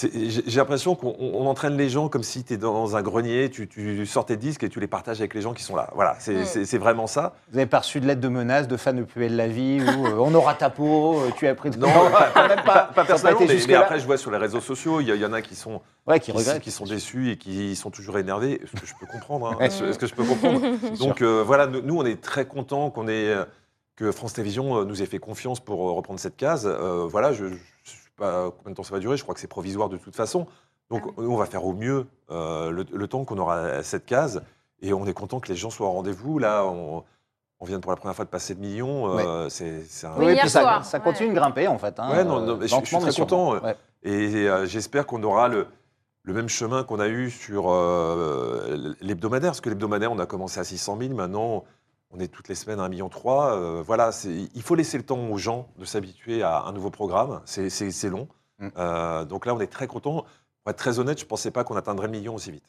j'ai 0.01 0.57
l'impression 0.59 0.95
qu'on 0.95 1.15
on- 1.19 1.33
on 1.43 1.47
entraîne 1.47 1.77
les 1.77 1.89
gens 1.89 2.09
comme 2.09 2.23
si 2.23 2.45
tu 2.45 2.55
es 2.55 2.57
dans 2.57 2.97
un 2.97 3.03
grenier, 3.03 3.51
tu, 3.51 3.67
tu 3.67 4.07
sors 4.07 4.25
tes 4.27 4.37
disques 4.37 4.63
et 4.63 4.69
tu 4.69 4.79
les 4.81 4.87
partages 4.87 5.19
avec 5.21 5.35
les 5.35 5.41
gens 5.41 5.55
qui 5.55 5.63
sont 5.63 5.75
là. 5.75 5.91
Voilà, 5.95 6.17
c'est 6.21 6.35
Mm. 6.35 6.79
vraiment 6.79 7.07
ça. 7.07 7.35
Vous 7.51 7.59
avez 7.59 7.67
pas 7.67 7.81
reçu 7.81 8.01
de 8.01 8.07
lettres 8.07 8.21
de 8.21 8.29
menaces 8.29 8.69
de 8.69 8.77
fans 8.77 8.93
de 8.93 9.05
belle 9.17 9.35
la 9.37 9.49
vie 9.49 9.81
ou 9.81 10.07
euh, 10.07 10.17
on 10.19 10.33
aura 10.35 10.55
ta 10.55 10.71
peau, 10.71 11.19
euh, 11.21 11.31
tu 11.37 11.47
as 11.49 11.55
pris 11.55 11.71
de 11.71 11.79
Non, 11.79 11.89
même 11.89 12.13
Pas, 12.13 12.91
pas 12.95 12.95
Ça 12.95 13.01
a 13.01 13.05
personnellement, 13.05 13.41
été 13.41 13.55
mais, 13.57 13.61
mais 13.69 13.75
après, 13.75 13.99
je 13.99 14.07
vois 14.07 14.19
sur 14.19 14.31
les 14.31 14.39
réseaux 14.39 14.61
sociaux, 14.61 15.01
il 15.01 15.09
y, 15.09 15.25
en 15.27 15.33
a 15.33 15.43
qui 15.43 15.55
sont, 15.57 15.81
Ouais, 16.07 16.21
qui 16.21 16.31
qui, 16.31 16.39
regrettent. 16.39 16.63
qui 16.63 16.71
sont 16.71 16.85
déçus 16.85 17.31
et 17.33 17.37
qui 17.37 17.75
sont 17.77 17.91
toujours 17.91 18.19
énervés. 18.19 18.61
Ce 18.73 18.81
que 18.81 18.87
je 18.87 18.95
peux 19.01 19.07
comprendre. 19.07 19.49
hein. 19.53 19.57
Ouais. 19.59 19.67
Est-ce 19.67 19.83
est-ce 19.85 19.99
que 19.99 20.07
je 20.07 20.15
peux 20.15 20.25
comprendre. 20.25 20.61
Donc 21.01 21.23
euh, 21.23 21.43
voilà, 21.45 21.67
nous, 21.67 21.83
nous, 21.83 21.97
on 21.99 22.05
est 22.07 22.21
très 22.21 22.47
contents 22.47 22.91
qu'on 22.91 23.09
ait, 23.09 23.13
euh, 23.35 23.45
que 23.97 24.13
France 24.13 24.35
Télévisions 24.35 24.85
nous 24.85 25.03
ait 25.03 25.07
fait 25.07 25.19
confiance 25.19 25.59
pour 25.61 25.79
reprendre 25.97 26.21
cette 26.21 26.37
case. 26.37 26.67
Euh, 26.67 27.07
voilà, 27.11 27.33
je 27.33 27.47
pas 28.19 28.51
combien 28.51 28.71
de 28.73 28.77
temps 28.77 28.83
ça 28.83 28.93
va 28.95 29.01
durer. 29.01 29.17
Je 29.17 29.23
crois 29.23 29.35
que 29.35 29.41
c'est 29.41 29.47
provisoire 29.47 29.89
de 29.89 29.97
toute 29.97 30.15
façon. 30.17 30.47
Donc 30.91 31.03
Ah 31.07 31.13
nous, 31.23 31.31
on 31.33 31.37
va 31.37 31.47
faire 31.47 31.65
au 31.65 31.73
mieux 31.73 32.07
euh, 32.31 32.71
le, 32.71 32.85
le 32.93 33.09
temps 33.09 33.25
qu'on 33.25 33.39
aura 33.39 33.83
cette 33.83 34.07
case. 34.07 34.43
Et 34.81 34.93
on 34.93 35.07
est 35.07 35.13
content 35.13 35.41
que 35.41 35.49
les 35.49 35.57
gens 35.57 35.71
soient 35.71 35.89
au 35.89 35.93
rendez-vous. 35.93 36.39
Là, 36.39 36.65
on, 36.65 37.03
on 37.61 37.65
vient 37.65 37.81
pour 37.81 37.91
la 37.91 37.97
première 37.97 38.15
fois 38.15 38.25
de 38.25 38.31
passer 38.31 38.55
le 38.55 38.61
million. 38.61 39.19
euh, 39.19 39.49
c'est 39.49 39.83
c'est 39.89 40.07
un- 40.07 40.17
Oui, 40.19 40.27
Oui, 40.27 40.37
puis 40.39 40.49
ça, 40.49 40.83
ouais. 40.83 41.01
continue 41.01 41.31
de 41.31 41.35
grimper 41.35 41.67
en 41.69 41.79
fait. 41.79 41.99
hein, 41.99 42.11
Ouais, 42.11 42.25
non, 42.25 42.41
non, 42.41 42.53
euh, 42.53 42.57
mais 42.61 42.69
je- 42.69 42.77
je 42.79 42.85
suis 42.85 42.97
très 42.99 43.13
content, 43.13 43.55
Ouais. 43.61 43.77
Et 44.05 44.49
euh, 44.49 44.65
j'espère 44.67 45.07
qu'on 45.07 45.23
aura 45.25 45.49
le, 45.49 45.67
le 46.23 46.33
même 46.33 46.49
chemin 46.49 46.85
qu'on 46.85 47.01
a 47.01 47.09
eu 47.09 47.31
sur 47.31 47.65
euh, 47.71 48.95
l'hebdomadaire. 49.01 49.51
Parce 49.51 49.61
que 49.61 49.69
l'hebdomadaire, 49.69 50.13
on 50.13 50.19
a 50.21 50.27
commencé 50.27 50.61
à 50.61 50.65
600 50.65 50.97
000. 51.01 51.15
Maintenant, 51.15 51.65
on 52.11 52.21
est 52.21 52.29
toutes 52.29 52.49
les 52.49 52.55
semaines 52.55 52.81
à 52.81 52.89
1,3 52.89 52.91
million. 52.91 53.11
Euh, 53.25 53.83
voilà, 53.85 54.11
il 54.25 54.63
faut 54.63 54.75
laisser 54.75 54.97
le 54.97 55.05
temps 55.05 55.19
aux 55.29 55.39
gens 55.39 55.69
de 55.79 55.85
s'habituer 55.85 56.43
à 56.43 56.63
un 56.63 56.73
nouveau 56.73 56.91
programme. 56.91 57.41
C'est- 57.45 58.09
long. 58.09 58.29
Mm. 58.59 58.69
Euh, 58.77 59.25
donc 59.25 59.47
là, 59.47 59.55
on 59.55 59.61
est 59.61 59.67
très 59.67 59.87
content. 59.87 60.25
Pour 60.63 60.71
être 60.71 60.77
très 60.79 60.99
honnête, 60.99 61.19
je 61.19 61.25
ne 61.25 61.29
pensais 61.29 61.51
pas 61.51 61.65
qu'on 61.65 61.77
atteindrait 61.77 62.07
le 62.07 62.13
million 62.13 62.35
aussi 62.35 62.51
vite. 62.51 62.65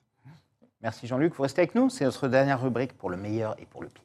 Merci 0.82 1.08
Jean-Luc, 1.08 1.34
vous 1.36 1.43
restez 1.43 1.62
avec 1.62 1.75
nous. 1.75 1.89
C'est 1.89 2.06
notre 2.06 2.28
dernière 2.28 2.62
rubrique 2.62 2.97
pour 2.97 3.10
le 3.10 3.17
meilleur 3.17 3.56
et 3.60 3.65
pour 3.65 3.82
le 3.82 3.89
pire. 3.89 4.04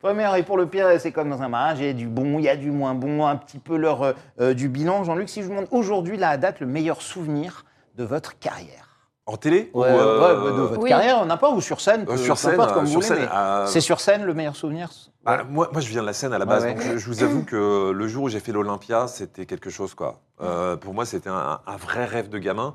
Pour 0.00 0.08
le 0.08 0.14
meilleur 0.14 0.34
et 0.36 0.42
pour 0.42 0.56
le 0.56 0.66
pire, 0.66 0.88
c'est 0.98 1.12
comme 1.12 1.28
dans 1.28 1.42
un 1.42 1.48
mariage, 1.48 1.78
il 1.80 1.86
y 1.86 1.88
a 1.90 1.92
du 1.92 2.08
bon, 2.08 2.38
il 2.38 2.44
y 2.44 2.48
a 2.48 2.56
du 2.56 2.70
moins 2.70 2.94
bon, 2.94 3.26
un 3.26 3.36
petit 3.36 3.58
peu 3.58 3.76
l'heure 3.76 4.14
euh, 4.40 4.54
du 4.54 4.68
bilan. 4.68 5.04
Jean-Luc, 5.04 5.28
si 5.28 5.42
je 5.42 5.46
vous 5.46 5.52
demande 5.52 5.68
aujourd'hui, 5.70 6.20
à 6.24 6.36
date, 6.38 6.60
le 6.60 6.66
meilleur 6.66 7.02
souvenir 7.02 7.64
de 7.96 8.04
votre 8.04 8.38
carrière 8.38 8.89
En 9.30 9.36
télé 9.36 9.70
Ouais, 9.74 9.88
ou, 9.88 9.94
euh, 9.96 10.44
ouais, 10.44 10.50
de 10.56 10.60
votre 10.62 10.82
Oui. 10.82 10.88
carrière, 10.88 11.24
n'importe 11.24 11.54
où 11.56 11.60
sur 11.60 11.80
scène, 11.80 12.04
euh, 12.08 12.16
Sur 12.16 12.36
scène, 12.36 12.56
comme 12.74 12.84
vous 12.84 13.00
scène, 13.00 13.20
mais 13.20 13.28
euh, 13.32 13.64
C'est 13.66 13.80
sur 13.80 14.00
scène 14.00 14.24
le 14.24 14.34
meilleur 14.34 14.56
souvenir? 14.56 14.90
Bah, 15.22 15.36
Ouais. 15.36 15.44
moi, 15.48 15.68
moi, 15.70 15.80
je 15.80 15.88
viens 15.88 16.00
de 16.00 16.06
la 16.06 16.12
scène 16.12 16.32
à 16.32 16.38
la 16.38 16.46
base, 16.46 16.64
Ouais, 16.64 16.70
ouais. 16.70 16.74
donc 16.74 16.82
je, 16.82 16.98
je 16.98 17.06
vous 17.06 17.22
avoue 17.22 17.44
que 17.44 17.92
le 17.92 18.08
jour 18.08 18.24
où 18.24 18.28
j'ai 18.28 18.40
fait 18.40 18.50
l'Olympia, 18.50 19.06
c'était 19.06 19.46
quelque 19.46 19.70
chose, 19.70 19.94
quoi. 19.94 20.20
Euh, 20.40 20.76
pour 20.76 20.94
moi, 20.94 21.04
c'était 21.06 21.30
un, 21.30 21.60
un 21.64 21.76
vrai 21.76 22.06
rêve 22.06 22.28
de 22.28 22.38
gamin. 22.38 22.74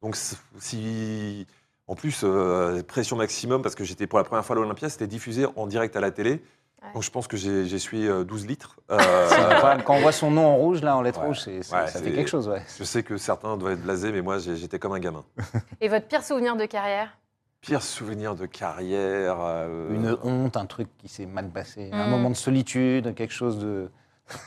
Donc, 0.00 0.16
si. 0.60 1.44
En 1.88 1.94
plus, 1.96 2.20
euh, 2.22 2.82
pression 2.84 3.16
maximum, 3.16 3.62
parce 3.62 3.74
que 3.74 3.82
j'étais 3.82 4.06
pour 4.06 4.18
la 4.20 4.24
première 4.24 4.44
fois 4.44 4.54
à 4.54 4.58
l'Olympia, 4.60 4.88
c'était 4.88 5.06
diffusé 5.08 5.46
en 5.56 5.66
direct 5.66 5.96
à 5.96 6.00
la 6.00 6.12
télé. 6.12 6.40
Ouais. 6.86 6.92
Donc, 6.94 7.02
je 7.02 7.10
pense 7.10 7.26
que 7.28 7.36
suivi 7.36 8.06
euh, 8.06 8.24
12 8.24 8.46
litres. 8.46 8.76
Euh. 8.90 9.78
Quand 9.84 9.94
on 9.96 10.00
voit 10.00 10.12
son 10.12 10.30
nom 10.30 10.46
en 10.46 10.56
rouge, 10.56 10.80
là, 10.82 10.96
en 10.96 11.02
lettres 11.02 11.20
Ouais. 11.20 11.26
rouges, 11.26 11.46
Ouais, 11.46 11.62
ça 11.62 11.86
fait 12.00 12.12
quelque 12.12 12.28
chose, 12.30 12.48
ouais. 12.48 12.62
je 12.78 12.84
sais 12.84 13.02
que 13.02 13.16
certains 13.16 13.56
doivent 13.56 13.72
être 13.74 13.82
blasés, 13.82 14.12
mais 14.12 14.22
moi, 14.22 14.38
j'étais 14.38 14.78
comme 14.78 14.92
un 14.92 15.00
gamin. 15.00 15.24
Et 15.80 15.88
votre 15.88 16.06
pire 16.06 16.22
souvenir 16.22 16.54
de 16.56 16.64
carrière? 16.66 17.16
Pire 17.60 17.82
souvenir 17.82 18.34
de 18.36 18.46
carrière. 18.46 19.36
euh, 19.40 19.92
Une 19.92 20.16
honte, 20.22 20.56
un 20.56 20.66
truc 20.66 20.88
qui 20.98 21.08
s'est 21.08 21.26
mal 21.26 21.48
passé, 21.48 21.90
un 21.92 22.06
Mm. 22.06 22.10
moment 22.10 22.30
de 22.30 22.36
solitude, 22.36 23.14
quelque 23.14 23.32
chose 23.34 23.58
de. 23.58 23.90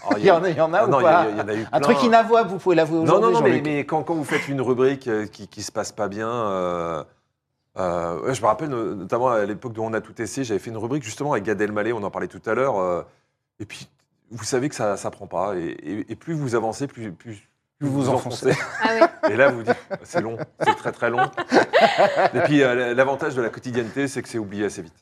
oh, 0.10 0.14
Il 0.18 0.24
y 0.26 0.32
en 0.32 0.42
a, 0.44 0.50
il 0.50 0.56
y 0.56 0.62
en 0.62 0.74
a 0.74 0.80
Ah 0.80 0.86
ou 0.86 0.90
non, 0.90 1.00
il 1.00 1.04
y, 1.04 1.06
pas 1.06 1.20
a- 1.22 1.30
il 1.30 1.38
y 1.38 1.42
en 1.42 1.48
a 1.50 1.54
eu 1.54 1.64
Un 1.64 1.66
plein. 1.66 1.80
truc 1.82 2.04
inavouable, 2.04 2.50
vous 2.50 2.58
pouvez 2.60 2.76
l'avouer 2.76 3.00
Non, 3.00 3.04
aujourd'hui. 3.04 3.22
non, 3.26 3.32
non, 3.40 3.42
mais, 3.44 3.50
Jean-Luc. 3.50 3.66
mais 3.66 3.80
quand, 3.86 4.04
quand 4.04 4.14
vous 4.14 4.24
faites 4.24 4.48
une 4.48 4.62
rubrique 4.62 5.10
qui, 5.32 5.48
qui 5.50 5.62
se 5.62 5.72
passe 5.72 5.92
pas 5.92 6.08
bien, 6.08 6.30
euh, 6.30 7.04
euh, 7.80 8.34
je 8.34 8.42
me 8.42 8.46
rappelle 8.48 8.70
no- 8.70 8.96
notamment 8.96 9.30
à 9.30 9.46
l'époque 9.46 9.74
où 9.78 9.82
on 9.82 9.94
a 9.94 10.02
tout 10.02 10.22
essayé, 10.22 10.44
j'avais 10.44 10.60
fait 10.60 10.70
une 10.70 10.78
rubrique 10.78 11.04
justement 11.04 11.32
avec 11.34 11.46
Gad 11.46 11.62
Elmaleh, 11.62 11.94
on 11.94 12.04
en 12.04 12.12
parlait 12.12 12.28
tout 12.28 12.42
à 12.46 12.54
l'heure, 12.54 12.78
euh, 12.80 13.04
et 13.60 13.66
puis 13.66 13.88
vous 14.32 14.44
savez 14.44 14.70
que 14.70 14.76
ça 14.76 14.98
ça 14.98 15.10
prend 15.12 15.28
pas, 15.28 15.56
et, 15.56 15.66
et- 15.68 16.12
et 16.12 16.16
plus 16.16 16.34
vous 16.34 16.56
avancez, 16.56 16.88
plus, 16.88 17.12
plus, 17.12 17.48
Plus 17.80 17.88
vous 17.88 18.10
enfoncez. 18.10 18.52
Ah 18.84 18.90
oui. 19.24 19.32
Et 19.32 19.38
là, 19.38 19.52
vous 19.52 19.64
dites, 19.64 19.74
c'est 20.04 20.20
long, 20.20 20.36
c'est 20.60 20.76
très 20.76 20.92
très 20.92 21.10
long. 21.10 21.24
et 22.34 22.40
puis 22.42 22.62
euh, 22.62 22.94
l'avantage 22.94 23.36
de 23.36 23.42
la 23.42 23.48
quotidienneté, 23.50 24.10
c'est 24.10 24.22
que 24.22 24.28
c'est 24.28 24.38
oublié 24.38 24.66
assez 24.66 24.82
vite. 24.82 24.94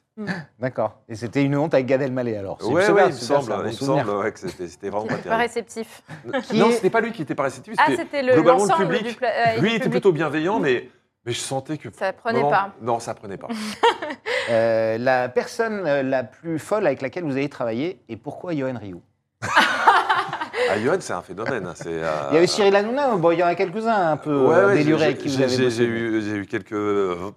D'accord. 0.60 1.02
Et 1.10 1.16
c'était 1.16 1.44
une 1.44 1.56
honte 1.58 1.74
avec 1.74 1.88
Gad 1.88 2.02
Elmaleh 2.04 2.38
alors. 2.38 2.58
C'est 2.62 2.68
Ouais, 2.68 2.84
il 2.88 2.94
me 3.08 3.12
semble, 3.12 3.52
il 3.62 3.66
me 3.66 3.72
semble 3.72 4.10
ouais, 4.10 4.32
que 4.32 4.40
c'était 4.40 4.68
c'était 4.68 4.90
vraiment 4.90 5.08
pas 5.08 5.16
Pas 5.16 5.22
terrible. 5.24 5.42
réceptif. 5.42 6.04
Qui 6.44 6.60
Non, 6.60 6.70
est- 6.70 6.74
c'était 6.74 6.90
pas 6.92 7.02
lui 7.02 7.12
qui 7.12 7.24
était 7.24 7.34
pas 7.36 7.44
réceptif, 7.44 7.74
Ah, 7.80 7.88
c'était 7.96 8.22
le- 8.22 8.34
globalement 8.34 8.66
le 8.66 8.86
public. 8.86 9.08
du 9.08 9.13
pla- 9.16 9.28
euh, 9.30 9.56
du 9.56 9.62
Lui 9.62 9.70
était 9.70 9.78
public. 9.86 9.92
plutôt 9.94 10.12
bienveillant, 10.12 10.60
mais, 10.60 10.90
mais 11.28 11.34
je 11.34 11.40
sentais 11.40 11.78
que 11.78 11.90
Ça 11.94 12.13
prenait 12.13 12.42
non, 12.42 12.50
pas. 12.50 12.72
Non, 12.82 13.00
ça 13.00 13.13
prenait 13.13 13.38
pas. 13.38 13.50
Euh, 14.50 14.98
la 14.98 15.28
personne 15.28 15.82
euh, 15.86 16.02
la 16.04 16.24
plus 16.24 16.58
folle 16.58 16.88
avec 16.88 17.02
laquelle 17.02 17.26
vous 17.26 17.34
avez 17.36 17.50
travaillé 17.50 18.00
et 18.08 18.16
pourquoi 18.16 18.56
Johan 18.56 18.78
Rioux? 18.80 19.02
Ah, 20.70 20.80
Johan, 20.82 20.96
c'est 21.02 21.12
un 21.12 21.22
phénomène. 21.22 21.66
hein, 21.68 21.74
c'est, 21.76 21.88
euh, 21.90 22.28
Il 22.32 22.36
y 22.36 22.38
a 22.40 22.44
eu 22.44 22.48
Cyril 22.48 22.74
Hanouna, 22.74 23.16
bon, 23.18 23.32
il 23.32 23.40
y 23.40 23.44
en 23.44 23.48
a 23.48 23.56
quelques-uns 23.56 24.12
un 24.12 24.16
peu 24.16 24.34
Ouais, 24.48 24.56
euh, 24.56 24.68
ouais, 24.68 24.74
délurés 24.76 25.00
j'ai- 25.00 25.06
avec 25.08 25.18
qui 25.18 25.28
vous 25.28 25.42
avez 25.42 25.70
j'ai- 25.70 25.84
eu, 25.84 26.22
j'ai 26.22 26.36
eu 26.38 26.46
quelques 26.46 26.78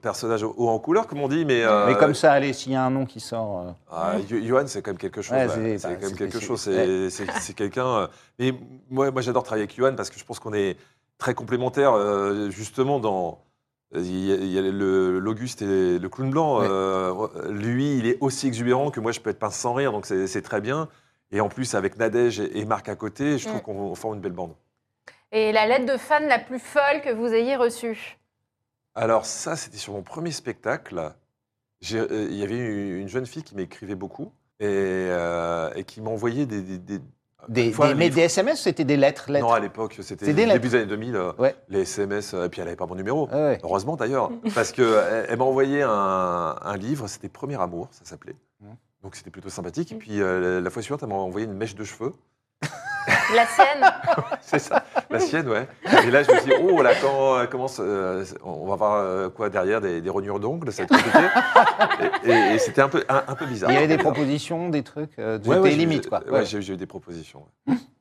personnages 0.00 0.44
hauts 0.44 0.68
en 0.68 0.78
couleur, 0.78 1.08
comme 1.08 1.20
on 1.20 1.26
dit, 1.26 1.44
mais. 1.44 1.64
euh, 1.64 1.86
Mais 1.88 1.96
comme 1.96 2.14
ça, 2.14 2.32
allez, 2.32 2.52
s'il 2.52 2.70
y 2.72 2.76
a 2.76 2.82
un 2.84 2.90
nom 2.90 3.04
qui 3.06 3.18
sort. 3.18 3.60
euh, 3.66 3.72
ah, 3.90 4.12
Johan, 4.28 4.68
c'est 4.68 4.80
quand 4.82 4.92
même 4.92 4.98
quelque 4.98 5.20
chose. 5.22 5.36
Ouais, 5.36 5.48
c'est- 5.48 5.82
bah, 5.88 5.94
quand 6.00 6.06
même 6.06 6.16
quelque 6.16 6.38
chose. 6.38 6.60
C'est, 6.60 7.54
quelqu'un. 7.54 8.08
Mais 8.38 8.54
moi, 8.88 9.10
moi 9.10 9.20
j'adore 9.20 9.42
travailler 9.42 9.64
avec 9.64 9.76
Johan 9.76 9.94
parce 9.96 10.10
que 10.10 10.18
je 10.18 10.24
pense 10.24 10.38
qu'on 10.38 10.52
est 10.54 10.76
très 11.18 11.34
complémentaires, 11.34 11.94
euh, 11.94 12.50
justement, 12.50 13.00
dans. 13.00 13.40
Il 13.92 14.24
y 14.24 14.32
a, 14.32 14.36
il 14.36 14.46
y 14.52 14.58
a 14.58 14.62
le- 14.62 15.18
l'Auguste 15.18 15.62
et 15.62 15.98
le 15.98 16.08
clown 16.08 16.30
blanc. 16.30 16.60
Ouais. 16.60 16.66
euh, 16.70 17.50
lui, 17.50 17.96
il 17.98 18.06
est 18.06 18.18
aussi 18.20 18.46
exubérant 18.46 18.90
que 18.90 19.00
moi, 19.00 19.10
je 19.12 19.18
peux 19.20 19.30
être 19.30 19.38
pince 19.40 19.56
sans 19.56 19.74
rire, 19.74 19.90
donc 19.92 20.06
c'est, 20.06 20.26
c'est 20.28 20.42
très 20.42 20.60
bien. 20.60 20.88
Et 21.32 21.40
en 21.40 21.48
plus, 21.48 21.74
avec 21.74 21.96
Nadège 21.96 22.38
et 22.40 22.58
et 22.60 22.64
Marc 22.64 22.88
à 22.88 22.96
côté, 22.96 23.38
je 23.38 23.46
trouve 23.46 23.58
Mm. 23.60 23.62
qu'on 23.62 23.94
forme 23.94 24.14
une 24.14 24.20
belle 24.20 24.32
bande. 24.32 24.54
Et 25.32 25.52
la 25.52 25.66
lettre 25.66 25.86
de 25.92 25.96
fan 25.98 26.26
la 26.28 26.38
plus 26.38 26.58
folle 26.60 27.00
que 27.04 27.12
vous 27.12 27.26
ayez 27.32 27.56
reçue? 27.56 28.18
Alors 28.94 29.24
ça, 29.26 29.56
c'était 29.56 29.76
sur 29.78 29.92
mon 29.92 30.02
premier 30.02 30.32
spectacle. 30.32 31.12
J'ai- 31.80 31.98
euh, 32.00 32.28
Il 32.30 32.36
y 32.36 32.42
avait 32.42 32.58
une 32.58 32.96
une 33.02 33.08
jeune 33.08 33.26
fille 33.26 33.42
qui 33.44 33.54
m'écrivait 33.56 33.94
beaucoup 33.94 34.32
et, 34.60 34.66
euh, 34.68 35.72
et 35.74 35.84
qui 35.84 36.00
m'envoyait 36.00 36.46
des... 36.46 36.62
des, 36.62 36.78
des- 36.78 37.00
Des, 37.48 37.66
une 37.68 37.72
fois, 37.72 37.86
des- 37.88 37.92
un 37.92 37.96
mais 37.96 38.04
livre. 38.04 38.16
des 38.16 38.22
SMS, 38.22 38.60
c'était 38.62 38.84
des 38.84 38.96
lettres, 38.96 39.30
lettres. 39.30 39.46
Non, 39.46 39.52
à 39.52 39.60
l'époque, 39.60 39.96
c'était 40.02 40.26
début 40.26 40.46
lettres. 40.46 40.60
des 40.60 40.74
années 40.74 40.86
2000, 40.86 41.16
euh, 41.16 41.32
Ouais. 41.38 41.54
les 41.68 41.80
SMS, 41.82 42.34
euh, 42.34 42.44
et 42.46 42.48
puis 42.48 42.60
elle 42.60 42.66
n'avait 42.66 42.76
pas 42.76 42.86
mon 42.86 42.94
numéro. 42.94 43.28
Ah 43.32 43.36
ouais. 43.36 43.58
Heureusement 43.62 43.96
d'ailleurs, 43.96 44.30
parce 44.54 44.72
qu'elle 44.72 45.26
elle, 45.28 45.38
m'a 45.38 45.44
envoyé 45.44 45.82
un, 45.82 46.56
un 46.60 46.76
livre, 46.76 47.06
c'était 47.08 47.28
Premier 47.28 47.60
Amour, 47.60 47.88
ça 47.92 48.04
s'appelait. 48.04 48.36
Mmh. 48.60 48.66
Donc 49.02 49.16
c'était 49.16 49.30
plutôt 49.30 49.48
sympathique. 49.48 49.92
Et 49.92 49.94
puis 49.96 50.20
euh, 50.20 50.60
la 50.60 50.70
fois 50.70 50.82
suivante, 50.82 51.02
elle 51.02 51.08
m'a 51.08 51.14
envoyé 51.14 51.46
une 51.46 51.54
mèche 51.54 51.74
de 51.74 51.84
cheveux. 51.84 52.12
La 53.34 53.46
sienne 53.46 53.84
C'est 54.42 54.58
ça, 54.58 54.84
la 55.10 55.20
sienne, 55.20 55.48
ouais. 55.48 55.68
Et 56.06 56.10
là, 56.10 56.22
je 56.22 56.30
me 56.32 56.36
suis 56.38 56.50
dit, 56.50 56.56
oh, 56.62 56.82
là, 56.82 56.90
quand 57.00 57.46
commence, 57.50 57.78
euh, 57.80 58.24
on 58.44 58.66
va 58.66 58.76
voir 58.76 58.94
euh, 58.96 59.28
quoi 59.28 59.48
derrière, 59.48 59.80
des, 59.80 60.00
des 60.00 60.10
rognures 60.10 60.40
d'ongles, 60.40 60.72
ça 60.72 60.84
va 60.84 60.96
être 60.96 61.04
compliqué. 61.04 61.26
et 62.24 62.30
et- 62.30 62.54
et 62.54 62.58
c'était 62.58 62.82
un 62.82 62.88
peu, 62.88 63.04
un, 63.08 63.22
un 63.28 63.34
peu 63.34 63.46
bizarre. 63.46 63.70
Il 63.70 63.74
y 63.74 63.78
avait 63.78 63.86
des 63.88 63.98
propositions, 63.98 64.68
des 64.68 64.82
trucs, 64.82 65.18
euh, 65.18 65.38
Ouais, 65.38 65.42
c'était 65.44 65.58
ouais, 65.58 65.70
j'ai- 65.70 65.76
limite, 65.76 66.08
quoi. 66.08 66.20
Ouais, 66.26 66.30
Ouais. 66.40 66.44
j'ai 66.44 66.58
eu 66.72 66.76
des 66.76 66.86
propositions. 66.86 67.44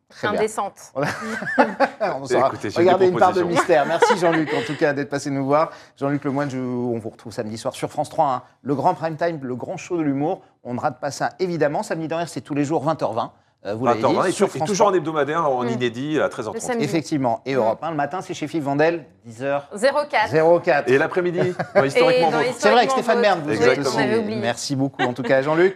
Très 0.10 0.28
bien. 0.30 0.40
Indécente. 0.40 0.74
On 0.96 2.26
saura. 2.26 2.48
Écoutez, 2.48 2.70
Regardez 2.76 3.08
une 3.10 3.18
part 3.20 3.32
de 3.34 3.44
mystère. 3.44 3.86
Merci 3.86 4.18
Jean-Luc, 4.18 4.52
en 4.56 4.62
tout 4.66 4.76
cas, 4.76 4.92
d'être 4.94 5.10
passé 5.10 5.30
nous 5.30 5.46
voir. 5.46 5.70
Jean-Luc 5.98 6.24
Lemoyne, 6.26 6.50
je- 6.50 6.58
on 6.58 6.98
vous 6.98 7.10
retrouve 7.10 7.32
samedi 7.32 7.58
soir 7.60 7.76
sur 7.76 7.92
France 7.92 8.10
3. 8.10 8.26
hein. 8.26 8.42
Le 8.64 8.74
grand 8.74 8.96
prime 8.96 9.16
time, 9.18 9.40
le 9.44 9.56
grand 9.56 9.78
show 9.78 9.98
de 9.98 10.02
l'humour. 10.02 10.42
On 10.64 10.74
ne 10.74 10.80
rate 10.80 11.00
pas 11.00 11.12
ça, 11.12 11.30
évidemment. 11.40 11.84
Samedi 11.84 12.08
dernier, 12.08 12.26
c'est 12.26 12.42
tous 12.42 12.56
les 12.56 12.64
jours 12.66 12.84
20h20. 12.84 13.30
Euh, 13.66 13.74
vous 13.76 13.86
l'avez 13.86 14.02
20h20, 14.02 14.24
dit, 14.24 14.30
et, 14.30 14.32
sur 14.32 14.48
tou- 14.48 14.56
et 14.56 14.58
France 14.60 14.70
toujours 14.70 14.86
3. 14.88 14.94
en 14.94 14.98
hebdomadaire, 14.98 15.50
en 15.50 15.64
Mm. 15.64 15.70
inédit, 15.70 16.20
à 16.20 16.24
Le 16.24 16.30
13h30. 16.30 16.60
samedi. 16.62 16.86
Effectivement. 16.86 17.42
Et 17.46 17.54
Mm. 17.56 17.58
Europe 17.58 17.80
1, 17.84 17.90
le 17.92 17.96
matin, 17.98 18.22
c'est 18.22 18.34
chez 18.34 18.48
Philippe 18.48 18.64
Vandel, 18.66 19.06
10h 19.26 19.68
04. 19.74 20.32
04. 20.32 20.90
Et 20.90 20.98
l'après-midi, 20.98 21.40
historiquement. 21.86 22.32
C'est 22.58 22.72
vrai 22.72 22.86
que 22.86 22.92
Stéphane 22.94 23.22
Bern, 23.22 23.42
vous 23.44 23.52
Exactement. 23.52 23.90
aussi-. 23.90 24.36
Merci 24.40 24.76
beaucoup, 24.78 25.04
en 25.04 25.14
tout 25.14 25.24
cas, 25.24 25.42
Jean-Luc. 25.42 25.68